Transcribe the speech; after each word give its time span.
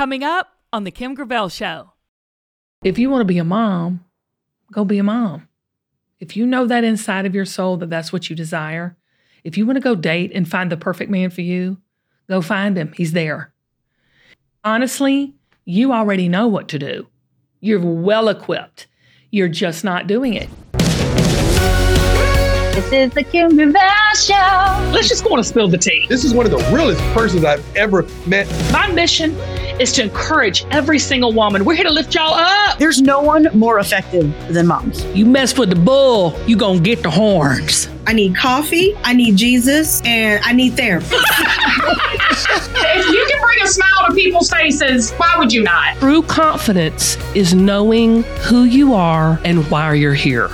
Coming 0.00 0.24
up 0.24 0.48
on 0.72 0.84
The 0.84 0.90
Kim 0.90 1.12
Gravel 1.12 1.50
Show. 1.50 1.92
If 2.82 2.98
you 2.98 3.10
want 3.10 3.20
to 3.20 3.26
be 3.26 3.36
a 3.36 3.44
mom, 3.44 4.02
go 4.72 4.82
be 4.82 4.96
a 4.96 5.02
mom. 5.02 5.46
If 6.18 6.38
you 6.38 6.46
know 6.46 6.66
that 6.66 6.84
inside 6.84 7.26
of 7.26 7.34
your 7.34 7.44
soul 7.44 7.76
that 7.76 7.90
that's 7.90 8.10
what 8.10 8.30
you 8.30 8.34
desire, 8.34 8.96
if 9.44 9.58
you 9.58 9.66
want 9.66 9.76
to 9.76 9.82
go 9.82 9.94
date 9.94 10.32
and 10.34 10.48
find 10.48 10.72
the 10.72 10.78
perfect 10.78 11.10
man 11.10 11.28
for 11.28 11.42
you, 11.42 11.76
go 12.30 12.40
find 12.40 12.78
him. 12.78 12.94
He's 12.96 13.12
there. 13.12 13.52
Honestly, 14.64 15.34
you 15.66 15.92
already 15.92 16.30
know 16.30 16.48
what 16.48 16.68
to 16.68 16.78
do. 16.78 17.06
You're 17.60 17.84
well 17.84 18.30
equipped. 18.30 18.86
You're 19.30 19.48
just 19.48 19.84
not 19.84 20.06
doing 20.06 20.32
it. 20.32 20.48
This 22.72 22.90
is 22.90 23.12
the 23.12 23.22
Kim 23.22 23.54
Gravel 23.54 24.14
Show. 24.14 24.92
Let's 24.94 25.10
just 25.10 25.24
go 25.24 25.32
on 25.32 25.40
and 25.40 25.46
spill 25.46 25.68
the 25.68 25.76
tea. 25.76 26.06
This 26.08 26.24
is 26.24 26.32
one 26.32 26.46
of 26.46 26.52
the 26.52 26.74
realest 26.74 27.02
persons 27.12 27.44
I've 27.44 27.76
ever 27.76 28.04
met. 28.26 28.48
My 28.72 28.90
mission 28.92 29.36
is 29.80 29.92
to 29.92 30.02
encourage 30.02 30.66
every 30.70 30.98
single 30.98 31.32
woman. 31.32 31.64
We're 31.64 31.74
here 31.74 31.84
to 31.84 31.92
lift 31.92 32.14
y'all 32.14 32.34
up. 32.34 32.78
There's 32.78 33.00
no 33.00 33.20
one 33.20 33.48
more 33.54 33.78
effective 33.78 34.32
than 34.52 34.66
moms. 34.66 35.02
You 35.06 35.24
mess 35.24 35.56
with 35.56 35.70
the 35.70 35.76
bull, 35.76 36.38
you 36.46 36.56
gonna 36.56 36.80
get 36.80 37.02
the 37.02 37.10
horns. 37.10 37.88
I 38.06 38.12
need 38.12 38.36
coffee, 38.36 38.94
I 39.04 39.14
need 39.14 39.36
Jesus, 39.36 40.02
and 40.04 40.44
I 40.44 40.52
need 40.52 40.74
therapy. 40.74 41.06
if 41.10 43.06
you 43.10 43.26
can 43.30 43.40
bring 43.40 43.62
a 43.62 43.66
smile 43.66 44.08
to 44.08 44.14
people's 44.14 44.50
faces, 44.50 45.12
why 45.12 45.34
would 45.38 45.52
you 45.52 45.62
not? 45.62 45.96
True 45.96 46.22
confidence 46.22 47.16
is 47.34 47.54
knowing 47.54 48.22
who 48.42 48.64
you 48.64 48.92
are 48.94 49.40
and 49.44 49.68
why 49.70 49.94
you're 49.94 50.12
here. 50.12 50.50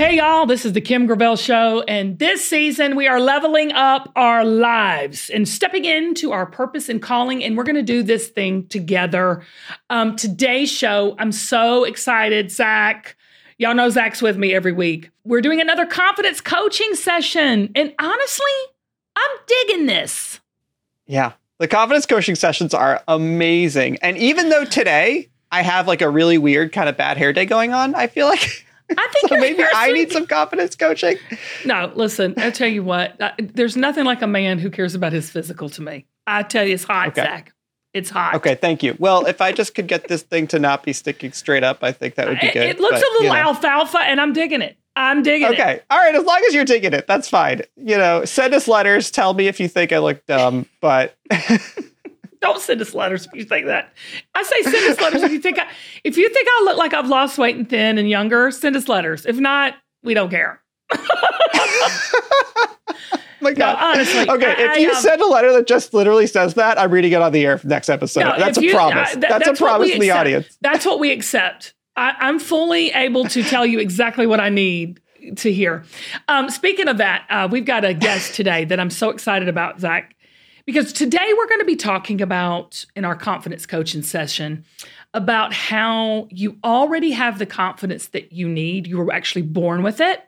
Hey, 0.00 0.16
y'all, 0.16 0.46
this 0.46 0.64
is 0.64 0.72
the 0.72 0.80
Kim 0.80 1.04
Gravel 1.04 1.36
Show, 1.36 1.82
and 1.82 2.18
this 2.18 2.42
season 2.42 2.96
we 2.96 3.06
are 3.06 3.20
leveling 3.20 3.70
up 3.72 4.10
our 4.16 4.46
lives 4.46 5.28
and 5.28 5.46
stepping 5.46 5.84
into 5.84 6.32
our 6.32 6.46
purpose 6.46 6.88
and 6.88 7.02
calling, 7.02 7.44
and 7.44 7.54
we're 7.54 7.64
going 7.64 7.76
to 7.76 7.82
do 7.82 8.02
this 8.02 8.28
thing 8.28 8.66
together. 8.68 9.42
Um, 9.90 10.16
today's 10.16 10.72
show, 10.72 11.16
I'm 11.18 11.32
so 11.32 11.84
excited, 11.84 12.50
Zach. 12.50 13.14
Y'all 13.58 13.74
know 13.74 13.90
Zach's 13.90 14.22
with 14.22 14.38
me 14.38 14.54
every 14.54 14.72
week. 14.72 15.10
We're 15.24 15.42
doing 15.42 15.60
another 15.60 15.84
confidence 15.84 16.40
coaching 16.40 16.94
session, 16.94 17.70
and 17.74 17.92
honestly, 17.98 18.52
I'm 19.16 19.36
digging 19.46 19.84
this. 19.84 20.40
Yeah, 21.08 21.32
the 21.58 21.68
confidence 21.68 22.06
coaching 22.06 22.36
sessions 22.36 22.72
are 22.72 23.02
amazing. 23.06 23.98
And 23.98 24.16
even 24.16 24.48
though 24.48 24.64
today 24.64 25.28
I 25.52 25.60
have 25.60 25.86
like 25.86 26.00
a 26.00 26.08
really 26.08 26.38
weird 26.38 26.72
kind 26.72 26.88
of 26.88 26.96
bad 26.96 27.18
hair 27.18 27.34
day 27.34 27.44
going 27.44 27.74
on, 27.74 27.94
I 27.94 28.06
feel 28.06 28.28
like. 28.28 28.64
I 28.96 29.08
think 29.12 29.28
so 29.28 29.36
maybe 29.36 29.64
I 29.74 29.92
need 29.92 30.12
some 30.12 30.26
confidence 30.26 30.76
coaching. 30.76 31.16
No, 31.64 31.92
listen, 31.94 32.34
I 32.36 32.50
tell 32.50 32.68
you 32.68 32.82
what, 32.82 33.20
uh, 33.20 33.32
there's 33.38 33.76
nothing 33.76 34.04
like 34.04 34.22
a 34.22 34.26
man 34.26 34.58
who 34.58 34.70
cares 34.70 34.94
about 34.94 35.12
his 35.12 35.30
physical 35.30 35.68
to 35.70 35.82
me. 35.82 36.06
I 36.26 36.42
tell 36.42 36.64
you, 36.64 36.74
it's 36.74 36.84
hot, 36.84 37.08
okay. 37.08 37.22
Zach. 37.22 37.52
It's 37.92 38.10
hot. 38.10 38.34
Okay, 38.36 38.54
thank 38.54 38.84
you. 38.84 38.94
Well, 38.98 39.26
if 39.26 39.40
I 39.40 39.50
just 39.50 39.74
could 39.74 39.88
get 39.88 40.06
this 40.06 40.22
thing 40.22 40.46
to 40.48 40.60
not 40.60 40.84
be 40.84 40.92
sticking 40.92 41.32
straight 41.32 41.64
up, 41.64 41.82
I 41.82 41.90
think 41.90 42.14
that 42.14 42.28
would 42.28 42.38
be 42.38 42.52
good. 42.52 42.62
It, 42.62 42.76
it 42.76 42.80
looks 42.80 43.00
but, 43.00 43.02
a 43.02 43.10
little 43.12 43.22
you 43.24 43.28
know. 43.30 43.48
alfalfa, 43.48 43.98
and 43.98 44.20
I'm 44.20 44.32
digging 44.32 44.62
it. 44.62 44.76
I'm 44.94 45.22
digging 45.22 45.48
okay. 45.48 45.54
it. 45.54 45.60
Okay. 45.60 45.80
All 45.90 45.98
right. 45.98 46.14
As 46.14 46.24
long 46.24 46.42
as 46.46 46.54
you're 46.54 46.64
digging 46.64 46.92
it, 46.92 47.06
that's 47.06 47.28
fine. 47.28 47.62
You 47.76 47.96
know, 47.96 48.24
send 48.24 48.54
us 48.54 48.68
letters. 48.68 49.10
Tell 49.10 49.34
me 49.34 49.48
if 49.48 49.58
you 49.58 49.68
think 49.68 49.92
I 49.92 49.98
look 49.98 50.24
dumb, 50.26 50.66
but. 50.80 51.16
Don't 52.40 52.60
send 52.60 52.80
us 52.80 52.94
letters 52.94 53.26
if 53.26 53.32
you 53.34 53.44
think 53.44 53.66
that. 53.66 53.92
I 54.34 54.42
say 54.42 54.62
send 54.62 54.90
us 54.90 55.00
letters 55.00 55.22
if 55.22 55.32
you 55.32 55.40
think 55.40 55.58
I, 55.58 55.68
if 56.04 56.16
you 56.16 56.28
think 56.30 56.48
I 56.48 56.62
look 56.64 56.78
like 56.78 56.94
I've 56.94 57.08
lost 57.08 57.36
weight 57.38 57.56
and 57.56 57.68
thin 57.68 57.98
and 57.98 58.08
younger. 58.08 58.50
Send 58.50 58.76
us 58.76 58.88
letters. 58.88 59.26
If 59.26 59.36
not, 59.38 59.74
we 60.02 60.14
don't 60.14 60.30
care. 60.30 60.62
my 63.40 63.52
God. 63.52 63.74
No, 63.74 63.86
honestly. 63.86 64.28
Okay, 64.28 64.54
I, 64.56 64.72
if 64.72 64.78
you 64.80 64.90
I, 64.90 64.94
um, 64.94 65.02
send 65.02 65.20
a 65.20 65.26
letter 65.26 65.52
that 65.52 65.66
just 65.66 65.94
literally 65.94 66.26
says 66.26 66.54
that, 66.54 66.78
I'm 66.78 66.90
reading 66.90 67.12
it 67.12 67.22
on 67.22 67.32
the 67.32 67.44
air 67.44 67.60
next 67.64 67.88
episode. 67.88 68.20
No, 68.20 68.38
that's 68.38 68.58
a 68.58 68.62
you, 68.62 68.72
promise. 68.72 69.10
Uh, 69.10 69.12
th- 69.12 69.20
that's, 69.20 69.46
that's, 69.46 69.60
a 69.60 69.62
promise 69.62 69.90
to 69.92 69.98
the 69.98 70.10
audience. 70.10 70.56
That's 70.60 70.84
what 70.86 70.98
we 70.98 71.10
accept. 71.12 71.74
I, 71.96 72.28
am 72.28 72.38
fully 72.38 72.90
able 72.92 73.24
to 73.26 73.42
tell 73.42 73.66
you 73.66 73.78
exactly 73.78 74.26
what 74.26 74.40
I 74.40 74.48
need 74.48 75.00
to 75.36 75.52
hear. 75.52 75.84
Um, 76.28 76.48
speaking 76.50 76.88
of 76.88 76.98
that, 76.98 77.26
uh, 77.28 77.48
we've 77.50 77.64
got 77.64 77.84
a 77.84 77.92
guest 77.92 78.34
today 78.34 78.64
that 78.64 78.80
I'm 78.80 78.90
so 78.90 79.10
excited 79.10 79.48
about, 79.48 79.80
Zach. 79.80 80.14
Because 80.70 80.92
today 80.92 81.34
we're 81.36 81.48
going 81.48 81.58
to 81.58 81.64
be 81.64 81.74
talking 81.74 82.20
about 82.20 82.84
in 82.94 83.04
our 83.04 83.16
confidence 83.16 83.66
coaching 83.66 84.04
session 84.04 84.64
about 85.12 85.52
how 85.52 86.28
you 86.30 86.58
already 86.62 87.10
have 87.10 87.40
the 87.40 87.46
confidence 87.46 88.06
that 88.10 88.32
you 88.32 88.48
need. 88.48 88.86
You 88.86 88.98
were 88.98 89.12
actually 89.12 89.42
born 89.42 89.82
with 89.82 90.00
it. 90.00 90.22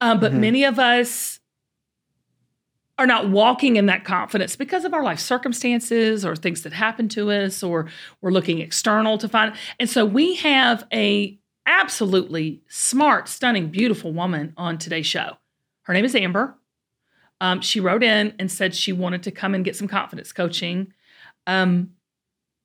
Um, 0.00 0.20
but 0.20 0.32
mm-hmm. 0.32 0.40
many 0.40 0.64
of 0.64 0.78
us 0.78 1.40
are 2.96 3.06
not 3.06 3.28
walking 3.28 3.76
in 3.76 3.84
that 3.86 4.06
confidence 4.06 4.56
because 4.56 4.86
of 4.86 4.94
our 4.94 5.04
life 5.04 5.20
circumstances 5.20 6.24
or 6.24 6.34
things 6.34 6.62
that 6.62 6.72
happen 6.72 7.06
to 7.10 7.30
us 7.30 7.62
or 7.62 7.90
we're 8.22 8.30
looking 8.30 8.60
external 8.60 9.18
to 9.18 9.28
find 9.28 9.54
and 9.78 9.90
so 9.90 10.04
we 10.04 10.34
have 10.36 10.84
a 10.92 11.38
absolutely 11.66 12.62
smart 12.68 13.28
stunning 13.28 13.68
beautiful 13.68 14.12
woman 14.12 14.52
on 14.56 14.78
today's 14.78 15.06
show 15.06 15.36
her 15.82 15.94
name 15.94 16.04
is 16.04 16.16
amber 16.16 16.58
um, 17.40 17.60
she 17.60 17.80
wrote 17.80 18.02
in 18.02 18.34
and 18.38 18.50
said 18.50 18.74
she 18.74 18.92
wanted 18.92 19.22
to 19.24 19.30
come 19.30 19.54
and 19.54 19.64
get 19.64 19.76
some 19.76 19.88
confidence 19.88 20.32
coaching. 20.32 20.92
Um, 21.46 21.90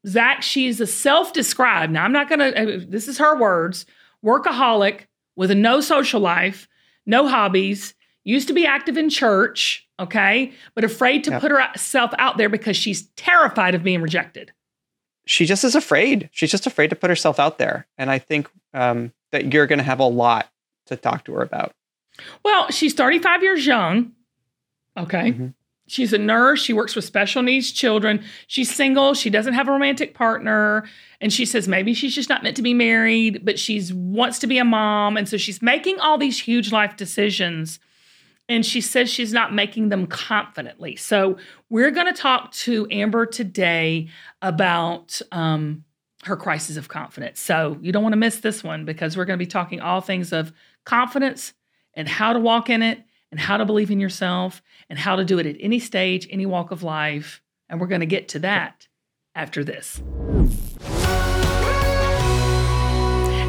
Zach, 0.06 0.41
she's 0.41 0.81
a 0.81 0.88
self 0.88 1.34
described, 1.34 1.94
now 1.94 2.03
I'm 2.03 2.11
not 2.11 2.29
gonna, 2.29 2.50
uh, 2.50 2.79
this 2.88 3.07
is 3.07 3.17
her 3.19 3.38
words, 3.38 3.85
workaholic 4.23 5.01
with 5.35 5.51
a 5.51 5.56
no 5.56 5.81
social 5.81 6.19
life, 6.19 6.67
no 7.06 7.28
hobbies, 7.28 7.94
used 8.23 8.47
to 8.47 8.53
be 8.53 8.66
active 8.66 8.97
in 8.97 9.09
church, 9.09 9.88
okay, 10.00 10.51
but 10.75 10.83
afraid 10.83 11.23
to 11.25 11.31
yep. 11.31 11.41
put 11.41 11.51
herself 11.51 12.12
out 12.17 12.38
there 12.38 12.50
because 12.50 12.78
she's 12.78 13.07
terrified 13.16 13.75
of 13.75 13.83
being 13.83 14.01
rejected. 14.01 14.51
She 15.25 15.45
just 15.45 15.63
is 15.63 15.75
afraid. 15.75 16.29
She's 16.33 16.51
just 16.51 16.67
afraid 16.67 16.89
to 16.89 16.95
put 16.95 17.09
herself 17.09 17.39
out 17.39 17.57
there. 17.57 17.88
And 17.97 18.12
I 18.12 18.19
think 18.19 18.50
um, 18.73 19.13
that 19.31 19.53
you're 19.53 19.67
going 19.67 19.79
to 19.79 19.83
have 19.83 20.00
a 20.00 20.06
lot 20.06 20.50
to 20.88 20.97
talk 20.97 21.25
to 21.25 21.33
her 21.33 21.41
about. 21.41 21.73
Well, 22.44 22.69
she's 22.72 22.94
35 22.94 23.41
years 23.41 23.66
young. 23.66 24.12
Okay. 24.98 25.31
Mm-hmm. 25.31 25.48
She's 25.86 26.14
a 26.14 26.18
nurse. 26.18 26.62
She 26.62 26.72
works 26.74 26.96
with 26.96 27.04
special 27.04 27.44
needs 27.44 27.72
children. 27.72 28.24
She's 28.48 28.74
single. 28.74 29.14
She 29.14 29.30
doesn't 29.30 29.54
have 29.54 29.68
a 29.68 29.72
romantic 29.72 30.14
partner. 30.14 30.86
And 31.20 31.31
she 31.31 31.46
says 31.46 31.68
maybe 31.68 31.94
she's 31.94 32.16
just 32.16 32.30
not 32.30 32.42
meant 32.42 32.56
to 32.56 32.62
be 32.62 32.74
married, 32.74 33.44
but 33.44 33.59
she 33.59 33.81
wants 33.94 34.40
to 34.40 34.48
be 34.48 34.58
a 34.58 34.64
mom. 34.64 35.18
And 35.18 35.28
so 35.28 35.36
she's 35.38 35.62
making 35.62 36.00
all 36.00 36.18
these 36.18 36.40
huge 36.40 36.72
life 36.72 36.96
decisions. 36.96 37.80
And 38.48 38.66
she 38.66 38.80
says 38.80 39.09
she's 39.09 39.34
not 39.34 39.54
making 39.54 39.90
them 39.90 40.08
confidently. 40.08 40.96
So 40.96 41.38
we're 41.70 41.92
going 41.92 42.08
to 42.08 42.20
talk 42.20 42.52
to 42.54 42.88
Amber 42.90 43.25
today 43.25 44.08
about 44.42 45.22
um, 45.31 45.84
her 46.24 46.38
crisis 46.38 46.78
of 46.78 46.88
confidence. 46.88 47.42
So 47.42 47.78
you 47.81 47.92
don't 47.92 48.04
want 48.04 48.14
to 48.14 48.18
miss 48.18 48.40
this 48.40 48.64
one 48.64 48.86
because 48.86 49.18
we're 49.18 49.25
going 49.25 49.38
to 49.38 49.46
be 49.46 49.50
talking 49.50 49.81
all 49.81 50.02
things 50.02 50.31
of 50.31 50.54
confidence 50.86 51.54
and 51.94 52.08
how 52.08 52.34
to 52.34 52.40
walk 52.40 52.70
in 52.70 52.81
it 52.81 53.04
and 53.33 53.39
how 53.39 53.57
to 53.57 53.66
believe 53.66 53.89
in 53.89 53.99
yourself 53.99 54.61
and 54.91 54.99
how 54.99 55.16
to 55.16 55.25
do 55.25 55.39
it 55.39 55.47
at 55.47 55.55
any 55.59 55.79
stage, 55.79 56.27
any 56.29 56.45
walk 56.45 56.69
of 56.69 56.83
life. 56.83 57.41
And 57.67 57.81
we're 57.81 57.88
going 57.88 58.01
to 58.01 58.05
get 58.05 58.27
to 58.27 58.39
that 58.39 58.88
after 59.33 59.63
this. 59.63 60.03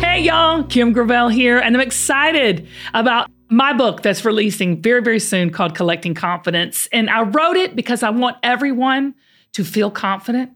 Hey, 0.01 0.23
y'all, 0.23 0.65
Kim 0.65 0.95
Gravel 0.95 1.29
here, 1.29 1.59
and 1.59 1.77
I'm 1.77 1.83
excited 1.83 2.67
about 2.95 3.31
my 3.51 3.75
book 3.75 4.01
that's 4.01 4.25
releasing 4.25 4.81
very, 4.81 5.03
very 5.03 5.21
soon 5.21 5.51
called 5.51 5.75
Collecting 5.75 6.15
Confidence. 6.15 6.89
And 6.91 7.11
I 7.11 7.25
wrote 7.25 7.57
it 7.57 7.77
because 7.77 8.03
I 8.03 8.09
want 8.09 8.39
everyone 8.43 9.15
to 9.53 9.65
feel 9.65 9.91
confident 9.91 10.53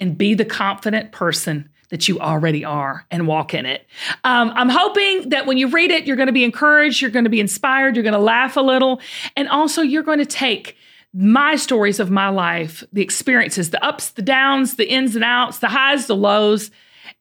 and 0.00 0.18
be 0.18 0.34
the 0.34 0.44
confident 0.44 1.12
person 1.12 1.68
that 1.94 2.08
you 2.08 2.18
already 2.18 2.64
are 2.64 3.06
and 3.12 3.28
walk 3.28 3.54
in 3.54 3.66
it. 3.66 3.86
Um, 4.24 4.50
I'm 4.56 4.68
hoping 4.68 5.28
that 5.28 5.46
when 5.46 5.58
you 5.58 5.68
read 5.68 5.92
it, 5.92 6.08
you're 6.08 6.16
going 6.16 6.26
to 6.26 6.32
be 6.32 6.42
encouraged, 6.42 7.00
you're 7.00 7.12
going 7.12 7.22
to 7.22 7.30
be 7.30 7.38
inspired, 7.38 7.94
you're 7.94 8.02
going 8.02 8.14
to 8.14 8.18
laugh 8.18 8.56
a 8.56 8.60
little, 8.60 9.00
and 9.36 9.48
also 9.48 9.80
you're 9.80 10.02
going 10.02 10.18
to 10.18 10.26
take 10.26 10.76
my 11.12 11.54
stories 11.54 12.00
of 12.00 12.10
my 12.10 12.30
life, 12.30 12.82
the 12.92 13.00
experiences, 13.00 13.70
the 13.70 13.84
ups, 13.84 14.10
the 14.10 14.22
downs, 14.22 14.74
the 14.74 14.90
ins 14.90 15.14
and 15.14 15.24
outs, 15.24 15.60
the 15.60 15.68
highs, 15.68 16.08
the 16.08 16.16
lows. 16.16 16.72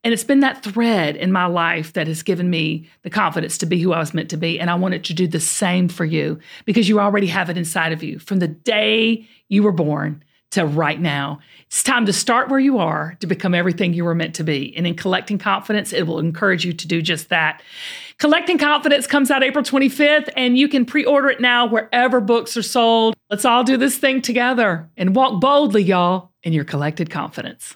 And 0.03 0.12
it's 0.12 0.24
been 0.24 0.39
that 0.39 0.63
thread 0.63 1.18
in 1.18 1.31
my 1.31 1.45
life 1.45 1.94
that 1.94 2.07
has 2.07 2.24
given 2.24 2.50
me 2.50 2.89
the 3.03 3.12
confidence 3.12 3.59
to 3.59 3.68
be 3.68 3.80
who 3.80 3.94
I 3.94 4.00
was 4.00 4.15
meant 4.15 4.31
to 4.31 4.38
be. 4.38 4.59
And 4.59 4.71
I 4.71 4.75
wanted 4.75 5.03
to 5.03 5.13
do 5.13 5.27
the 5.27 5.39
same 5.39 5.88
for 5.88 6.03
you 6.03 6.39
because 6.65 6.89
you 6.89 7.00
already 7.00 7.27
have 7.27 7.51
it 7.51 7.59
inside 7.59 7.94
of 7.94 8.01
you 8.01 8.18
from 8.18 8.39
the 8.39 8.47
day 8.47 9.27
you 9.50 9.62
were 9.62 9.71
born 9.71 10.24
to 10.53 10.65
right 10.65 11.00
now. 11.00 11.39
It's 11.67 11.83
time 11.83 12.05
to 12.05 12.13
start 12.13 12.50
where 12.50 12.59
you 12.59 12.77
are 12.79 13.15
to 13.19 13.27
become 13.27 13.53
everything 13.53 13.94
you 13.94 14.05
were 14.05 14.15
meant 14.15 14.35
to 14.35 14.44
be. 14.44 14.75
And 14.77 14.88
in 14.88 14.95
Collecting 14.95 15.38
Confidence, 15.38 15.94
it 15.94 16.07
will 16.07 16.19
encourage 16.19 16.65
you 16.65 16.73
to 16.73 16.88
do 16.88 17.01
just 17.01 17.29
that. 17.29 17.61
Collecting 18.19 18.57
Confidence 18.57 19.07
comes 19.07 19.31
out 19.31 19.44
April 19.44 19.63
25th, 19.63 20.29
and 20.38 20.57
you 20.57 20.67
can 20.67 20.85
pre 20.85 21.03
order 21.03 21.29
it 21.29 21.41
now 21.41 21.65
wherever 21.65 22.21
books 22.21 22.55
are 22.55 22.63
sold. 22.63 23.15
Let's 23.29 23.45
all 23.45 23.63
do 23.63 23.77
this 23.77 23.97
thing 23.97 24.21
together 24.21 24.89
and 24.95 25.15
walk 25.15 25.41
boldly, 25.41 25.83
y'all, 25.83 26.31
in 26.44 26.53
your 26.53 26.63
collected 26.63 27.09
confidence. 27.09 27.75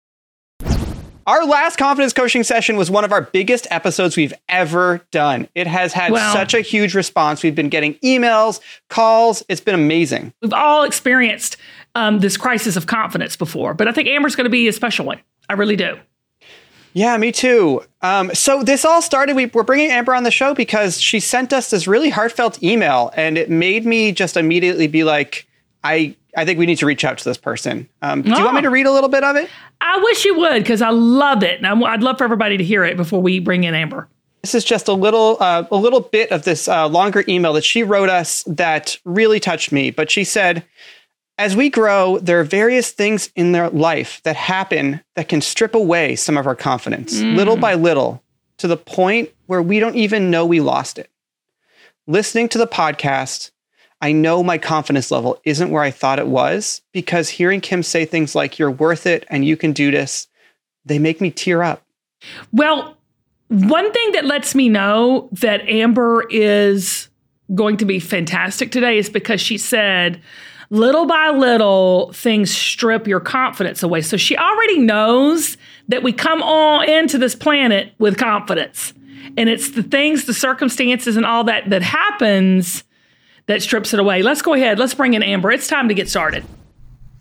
Our 1.27 1.45
last 1.45 1.77
confidence 1.77 2.13
coaching 2.13 2.43
session 2.43 2.77
was 2.77 2.89
one 2.89 3.03
of 3.03 3.11
our 3.11 3.21
biggest 3.21 3.67
episodes 3.69 4.17
we've 4.17 4.33
ever 4.49 5.01
done. 5.11 5.47
It 5.53 5.67
has 5.67 5.93
had 5.93 6.11
Wow. 6.11 6.33
such 6.33 6.53
a 6.55 6.61
huge 6.61 6.95
response. 6.95 7.43
We've 7.43 7.53
been 7.55 7.69
getting 7.69 7.93
emails, 7.95 8.59
calls. 8.89 9.43
It's 9.47 9.61
been 9.61 9.75
amazing. 9.75 10.33
We've 10.41 10.53
all 10.53 10.83
experienced 10.83 11.57
um, 11.93 12.19
this 12.19 12.37
crisis 12.37 12.75
of 12.75 12.87
confidence 12.87 13.35
before, 13.35 13.73
but 13.75 13.87
I 13.87 13.91
think 13.91 14.07
Amber's 14.07 14.35
going 14.35 14.45
to 14.45 14.49
be 14.49 14.67
a 14.67 14.73
special 14.73 15.05
one. 15.05 15.19
I 15.47 15.53
really 15.53 15.75
do. 15.75 15.99
Yeah, 16.93 17.15
me 17.17 17.31
too. 17.31 17.83
Um, 18.01 18.33
so 18.33 18.63
this 18.63 18.83
all 18.83 19.01
started. 19.01 19.35
We, 19.35 19.45
we're 19.45 19.63
bringing 19.63 19.91
Amber 19.91 20.15
on 20.15 20.23
the 20.23 20.31
show 20.31 20.53
because 20.55 20.99
she 20.99 21.19
sent 21.19 21.53
us 21.53 21.69
this 21.69 21.87
really 21.87 22.09
heartfelt 22.09 22.61
email, 22.63 23.11
and 23.15 23.37
it 23.37 23.49
made 23.49 23.85
me 23.85 24.11
just 24.11 24.35
immediately 24.35 24.87
be 24.87 25.03
like, 25.03 25.47
I 25.83 26.15
I 26.35 26.45
think 26.45 26.57
we 26.59 26.65
need 26.65 26.77
to 26.77 26.85
reach 26.85 27.03
out 27.03 27.17
to 27.17 27.23
this 27.23 27.37
person. 27.37 27.89
Um, 28.01 28.21
Do 28.21 28.29
you 28.29 28.35
want 28.35 28.53
me 28.53 28.59
Oh. 28.59 28.63
to 28.63 28.69
read 28.69 28.85
a 28.85 28.91
little 28.91 29.09
bit 29.09 29.23
of 29.23 29.35
it? 29.35 29.49
I 29.81 29.99
wish 30.03 30.23
you 30.25 30.37
would 30.39 30.63
because 30.63 30.81
I 30.81 30.89
love 30.89 31.43
it. 31.43 31.57
And 31.57 31.67
I, 31.67 31.73
would 31.73 32.03
love 32.03 32.17
for 32.17 32.23
everybody 32.23 32.57
to 32.57 32.63
hear 32.63 32.83
it 32.83 32.95
before 32.97 33.21
we 33.21 33.39
bring 33.39 33.63
in 33.65 33.73
Amber. 33.73 34.07
This 34.41 34.55
is 34.55 34.63
just 34.63 34.87
a 34.87 34.93
little 34.93 35.37
uh, 35.39 35.65
a 35.69 35.75
little 35.75 35.99
bit 35.99 36.31
of 36.31 36.43
this 36.43 36.67
uh, 36.67 36.87
longer 36.87 37.23
email 37.27 37.53
that 37.53 37.63
she 37.63 37.83
wrote 37.83 38.09
us 38.09 38.43
that 38.47 38.97
really 39.05 39.39
touched 39.39 39.71
me. 39.71 39.91
But 39.91 40.09
she 40.09 40.23
said, 40.23 40.63
as 41.37 41.55
we 41.55 41.69
grow, 41.69 42.17
there 42.19 42.39
are 42.39 42.43
various 42.43 42.91
things 42.91 43.29
in 43.35 43.51
their 43.51 43.69
life 43.69 44.19
that 44.23 44.35
happen 44.35 45.01
that 45.15 45.27
can 45.29 45.41
strip 45.41 45.75
away 45.75 46.15
some 46.15 46.37
of 46.37 46.47
our 46.47 46.55
confidence, 46.55 47.19
little 47.21 47.55
by 47.57 47.73
little, 47.75 48.23
to 48.57 48.67
the 48.67 48.77
point 48.77 49.29
where 49.47 49.61
we 49.61 49.79
don't 49.79 49.95
even 49.95 50.29
know 50.31 50.45
we 50.45 50.59
lost 50.59 50.97
it. 50.97 51.09
Listening 52.07 52.49
to 52.49 52.57
the 52.57 52.67
podcast, 52.67 53.51
I 54.01 54.11
know 54.11 54.43
my 54.43 54.57
confidence 54.57 55.11
level 55.11 55.39
isn't 55.43 55.69
where 55.69 55.83
I 55.83 55.91
thought 55.91 56.17
it 56.17 56.27
was 56.27 56.81
because 56.91 57.29
hearing 57.29 57.61
Kim 57.61 57.83
say 57.83 58.05
things 58.05 58.33
like, 58.33 58.57
you're 58.57 58.71
worth 58.71 59.05
it 59.05 59.25
and 59.29 59.45
you 59.45 59.55
can 59.55 59.73
do 59.73 59.91
this, 59.91 60.27
they 60.85 60.97
make 60.97 61.21
me 61.21 61.29
tear 61.29 61.61
up. 61.61 61.83
Well, 62.51 62.97
one 63.49 63.91
thing 63.91 64.11
that 64.13 64.25
lets 64.25 64.55
me 64.55 64.69
know 64.69 65.29
that 65.33 65.61
Amber 65.69 66.25
is 66.29 67.09
going 67.53 67.77
to 67.77 67.85
be 67.85 67.99
fantastic 67.99 68.71
today 68.71 68.97
is 68.97 69.09
because 69.09 69.39
she 69.39 69.57
said, 69.57 70.21
little 70.71 71.05
by 71.05 71.29
little, 71.29 72.11
things 72.13 72.49
strip 72.55 73.07
your 73.07 73.19
confidence 73.19 73.83
away. 73.83 74.01
So 74.01 74.17
she 74.17 74.35
already 74.37 74.79
knows 74.79 75.57
that 75.89 76.01
we 76.01 76.13
come 76.13 76.41
on 76.41 76.89
into 76.89 77.17
this 77.17 77.35
planet 77.35 77.93
with 77.99 78.17
confidence. 78.17 78.93
And 79.37 79.47
it's 79.49 79.71
the 79.71 79.83
things, 79.83 80.25
the 80.25 80.33
circumstances, 80.33 81.17
and 81.17 81.25
all 81.25 81.43
that 81.43 81.69
that 81.69 81.83
happens 81.83 82.83
that 83.51 83.61
strips 83.61 83.93
it 83.93 83.99
away. 83.99 84.23
Let's 84.23 84.41
go 84.41 84.53
ahead. 84.53 84.79
Let's 84.79 84.93
bring 84.93 85.13
in 85.13 85.21
Amber. 85.23 85.51
It's 85.51 85.67
time 85.67 85.89
to 85.89 85.93
get 85.93 86.09
started. 86.09 86.45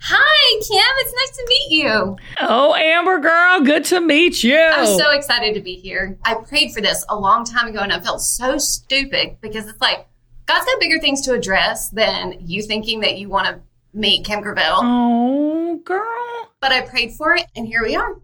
Hi, 0.02 0.60
Kim. 0.60 0.94
It's 0.98 1.12
nice 1.12 1.36
to 1.36 1.46
meet 1.48 1.82
you. 1.82 2.16
Oh, 2.40 2.74
Amber 2.74 3.18
girl, 3.18 3.60
good 3.60 3.84
to 3.86 4.00
meet 4.00 4.42
you. 4.42 4.56
I'm 4.56 4.86
so 4.86 5.10
excited 5.10 5.54
to 5.54 5.60
be 5.60 5.74
here. 5.74 6.16
I 6.24 6.34
prayed 6.34 6.72
for 6.72 6.80
this 6.80 7.04
a 7.08 7.18
long 7.18 7.44
time 7.44 7.68
ago 7.68 7.80
and 7.80 7.92
I 7.92 8.00
felt 8.00 8.22
so 8.22 8.56
stupid 8.56 9.36
because 9.42 9.66
it's 9.66 9.80
like 9.80 10.06
God's 10.46 10.64
got 10.64 10.80
bigger 10.80 10.98
things 11.00 11.20
to 11.22 11.34
address 11.34 11.90
than 11.90 12.36
you 12.40 12.62
thinking 12.62 13.00
that 13.00 13.18
you 13.18 13.28
want 13.28 13.48
to 13.48 13.60
meet 13.92 14.24
Kim 14.24 14.40
Gravel. 14.40 14.80
oh, 14.82 15.80
girl. 15.84 16.50
But 16.60 16.72
I 16.72 16.82
prayed 16.82 17.12
for 17.12 17.34
it 17.34 17.46
and 17.54 17.66
here 17.66 17.82
we 17.82 17.96
are. 17.96 18.16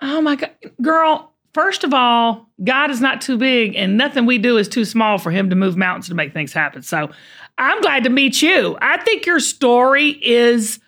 Oh 0.00 0.20
my 0.20 0.36
God. 0.36 0.52
Girl, 0.80 1.34
first 1.52 1.84
of 1.84 1.92
all, 1.92 2.48
God 2.64 2.90
is 2.90 3.00
not 3.00 3.20
too 3.20 3.36
big 3.36 3.74
and 3.76 3.98
nothing 3.98 4.24
we 4.24 4.38
do 4.38 4.56
is 4.56 4.68
too 4.68 4.84
small 4.84 5.18
for 5.18 5.30
him 5.30 5.50
to 5.50 5.56
move 5.56 5.76
mountains 5.76 6.08
to 6.08 6.14
make 6.14 6.32
things 6.32 6.52
happen. 6.52 6.82
So 6.82 7.10
I'm 7.58 7.80
glad 7.80 8.04
to 8.04 8.10
meet 8.10 8.40
you. 8.40 8.78
I 8.80 8.98
think 8.98 9.26
your 9.26 9.40
story 9.40 10.10
is, 10.10 10.78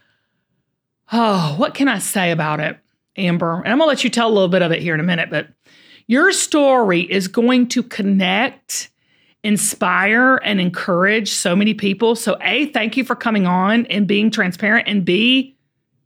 oh, 1.13 1.55
what 1.57 1.75
can 1.75 1.89
I 1.89 1.99
say 1.99 2.31
about 2.31 2.61
it, 2.61 2.79
Amber? 3.17 3.57
And 3.57 3.69
I'm 3.73 3.79
going 3.79 3.87
to 3.87 3.91
let 3.91 4.05
you 4.05 4.11
tell 4.11 4.29
a 4.29 4.33
little 4.33 4.49
bit 4.49 4.63
of 4.63 4.71
it 4.71 4.81
here 4.81 4.95
in 4.95 5.01
a 5.01 5.05
minute, 5.05 5.31
but 5.31 5.49
your 6.07 6.33
story 6.33 7.01
is 7.03 7.27
going 7.27 7.69
to 7.69 7.83
connect, 7.83 8.91
inspire, 9.43 10.37
and 10.37 10.61
encourage 10.61 11.31
so 11.31 11.57
many 11.57 11.75
people. 11.75 12.15
So, 12.15 12.37
A, 12.41 12.67
thank 12.67 12.97
you 12.97 13.05
for 13.05 13.17
coming 13.17 13.47
on 13.47 13.87
and 13.87 14.07
being 14.07 14.31
transparent, 14.31 14.87
and 14.87 15.05
B, 15.05 15.57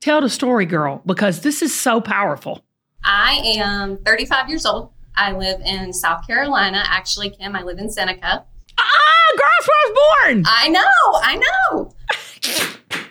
tell 0.00 0.23
the 0.23 0.31
story, 0.31 0.67
girl, 0.67 1.03
because 1.05 1.41
this 1.41 1.61
is 1.61 1.75
so 1.75 2.00
powerful. 2.00 2.65
I 3.05 3.35
am 3.59 3.99
35 3.99 4.49
years 4.49 4.65
old. 4.65 4.93
I 5.15 5.33
live 5.33 5.61
in 5.61 5.93
South 5.93 6.27
Carolina. 6.27 6.83
Actually, 6.87 7.31
Kim, 7.31 7.55
I 7.55 7.62
live 7.62 7.79
in 7.79 7.91
Seneca. 7.91 8.47
Ah, 8.78 9.33
girl, 9.37 9.49
that's 9.59 9.69
where 9.69 9.76
I 9.76 9.88
was 9.88 9.95
born. 10.23 10.45
I 10.47 10.69
know, 10.69 10.83
I 11.23 11.37
know. 11.37 11.95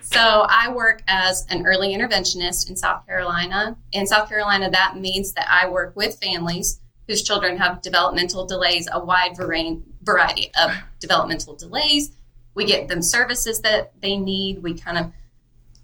so 0.02 0.46
I 0.48 0.72
work 0.72 1.02
as 1.08 1.46
an 1.50 1.66
early 1.66 1.94
interventionist 1.94 2.68
in 2.68 2.76
South 2.76 3.06
Carolina. 3.06 3.76
In 3.92 4.06
South 4.06 4.28
Carolina, 4.28 4.70
that 4.70 4.96
means 4.96 5.32
that 5.32 5.46
I 5.50 5.68
work 5.68 5.94
with 5.96 6.18
families 6.22 6.80
whose 7.08 7.22
children 7.22 7.56
have 7.58 7.82
developmental 7.82 8.46
delays, 8.46 8.88
a 8.90 9.04
wide 9.04 9.36
variety 9.36 10.50
of 10.60 10.72
developmental 11.00 11.54
delays. 11.54 12.12
We 12.54 12.64
get 12.64 12.88
them 12.88 13.02
services 13.02 13.60
that 13.60 13.92
they 14.00 14.16
need. 14.16 14.62
We 14.62 14.74
kind 14.78 14.98
of 14.98 15.12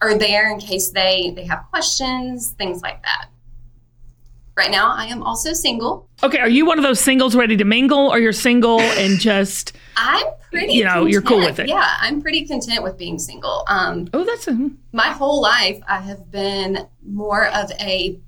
are 0.00 0.16
there 0.16 0.50
in 0.50 0.60
case 0.60 0.90
they 0.90 1.32
they 1.36 1.44
have 1.44 1.66
questions, 1.70 2.50
things 2.52 2.80
like 2.80 3.02
that. 3.02 3.28
Right 4.56 4.70
now, 4.70 4.92
I 4.94 5.06
am 5.06 5.22
also 5.22 5.52
single. 5.52 6.08
Okay, 6.22 6.38
are 6.38 6.48
you 6.48 6.66
one 6.66 6.78
of 6.78 6.82
those 6.84 7.00
singles 7.00 7.34
ready 7.34 7.56
to 7.56 7.64
mingle, 7.64 8.12
or 8.12 8.18
you're 8.18 8.32
single 8.32 8.80
and 8.80 9.18
just? 9.20 9.72
I'm 9.96 10.26
pretty. 10.50 10.74
You 10.74 10.84
know, 10.84 11.06
you're 11.06 11.22
cool 11.22 11.38
with 11.38 11.58
it. 11.58 11.68
Yeah, 11.68 11.88
I'm 12.00 12.20
pretty 12.20 12.46
content 12.46 12.82
with 12.82 12.98
being 12.98 13.18
single. 13.18 13.64
Um, 13.68 14.08
Oh, 14.12 14.24
that's 14.24 14.48
a. 14.48 14.70
my 14.92 15.08
whole 15.08 15.40
life 15.40 15.80
I 15.88 16.00
have 16.00 16.30
been 16.30 16.86
more 17.06 17.46
of 17.48 17.70
a 17.80 18.18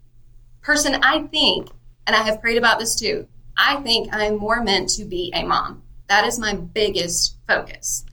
person 0.63 0.95
I 1.03 1.23
think, 1.25 1.69
and 2.07 2.17
I 2.17 2.23
have 2.23 2.41
prayed 2.41 2.57
about 2.59 2.79
this 2.79 2.95
too. 2.95 3.27
I 3.59 3.77
think 3.83 4.09
I'm 4.15 4.39
more 4.39 4.63
meant 4.63 4.89
to 4.91 5.05
be 5.05 5.31
a 5.35 5.43
mom. 5.45 5.83
That 6.09 6.25
is 6.27 6.39
my 6.39 6.55
biggest 6.55 7.37
focus. 7.47 8.05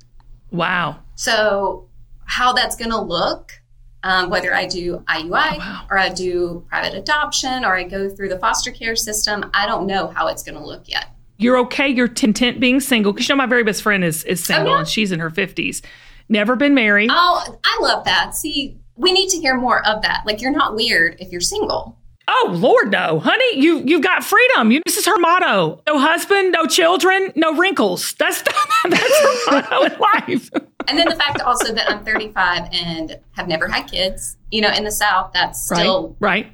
Wow. 0.51 0.99
So, 1.15 1.87
how 2.25 2.53
that's 2.53 2.75
going 2.75 2.91
to 2.91 2.99
look, 2.99 3.58
um, 4.03 4.29
whether 4.29 4.53
I 4.53 4.65
do 4.65 5.03
IUI 5.07 5.87
or 5.89 5.97
I 5.97 6.09
do 6.09 6.65
private 6.69 6.93
adoption 6.93 7.65
or 7.65 7.75
I 7.75 7.83
go 7.83 8.09
through 8.09 8.29
the 8.29 8.39
foster 8.39 8.71
care 8.71 8.95
system. 8.95 9.49
I 9.53 9.65
don't 9.65 9.87
know 9.87 10.07
how 10.07 10.27
it's 10.27 10.43
going 10.43 10.57
to 10.57 10.65
look 10.65 10.83
yet. 10.87 11.07
You're 11.37 11.57
okay. 11.59 11.87
You're 11.87 12.09
content 12.09 12.59
being 12.59 12.79
single 12.79 13.13
because 13.13 13.27
you 13.27 13.33
know 13.33 13.37
my 13.37 13.45
very 13.45 13.63
best 13.63 13.81
friend 13.81 14.03
is 14.03 14.23
is 14.25 14.43
single 14.43 14.73
yeah? 14.73 14.79
and 14.79 14.87
she's 14.87 15.11
in 15.11 15.19
her 15.19 15.29
fifties, 15.29 15.81
never 16.27 16.57
been 16.57 16.73
married. 16.73 17.09
Oh, 17.11 17.59
I 17.63 17.79
love 17.81 18.03
that. 18.05 18.35
See, 18.35 18.77
we 18.97 19.13
need 19.13 19.29
to 19.29 19.37
hear 19.37 19.55
more 19.55 19.85
of 19.87 20.01
that. 20.01 20.23
Like 20.25 20.41
you're 20.41 20.51
not 20.51 20.75
weird 20.75 21.15
if 21.19 21.31
you're 21.31 21.39
single. 21.39 21.97
Oh 22.27 22.49
Lord, 22.51 22.91
no, 22.91 23.19
honey, 23.19 23.59
you 23.59 23.81
you've 23.85 24.03
got 24.03 24.23
freedom. 24.23 24.71
You, 24.71 24.81
this 24.85 24.97
is 24.97 25.05
her 25.05 25.17
motto: 25.17 25.81
no 25.87 25.97
husband, 25.97 26.51
no 26.51 26.65
children, 26.65 27.31
no 27.35 27.55
wrinkles. 27.55 28.13
That's 28.19 28.41
that's 28.89 29.19
her 29.47 29.51
motto 29.51 29.83
in 29.85 29.99
life. 29.99 30.49
And 30.89 30.97
then 30.97 31.07
the 31.07 31.15
fact 31.15 31.41
also 31.41 31.73
that 31.73 31.89
I'm 31.89 32.03
35 32.03 32.69
and 32.73 33.19
have 33.33 33.47
never 33.47 33.67
had 33.67 33.83
kids. 33.83 34.37
You 34.51 34.61
know, 34.61 34.71
in 34.71 34.83
the 34.83 34.91
South, 34.91 35.31
that's 35.33 35.63
still 35.65 36.15
right, 36.19 36.45
right. 36.45 36.51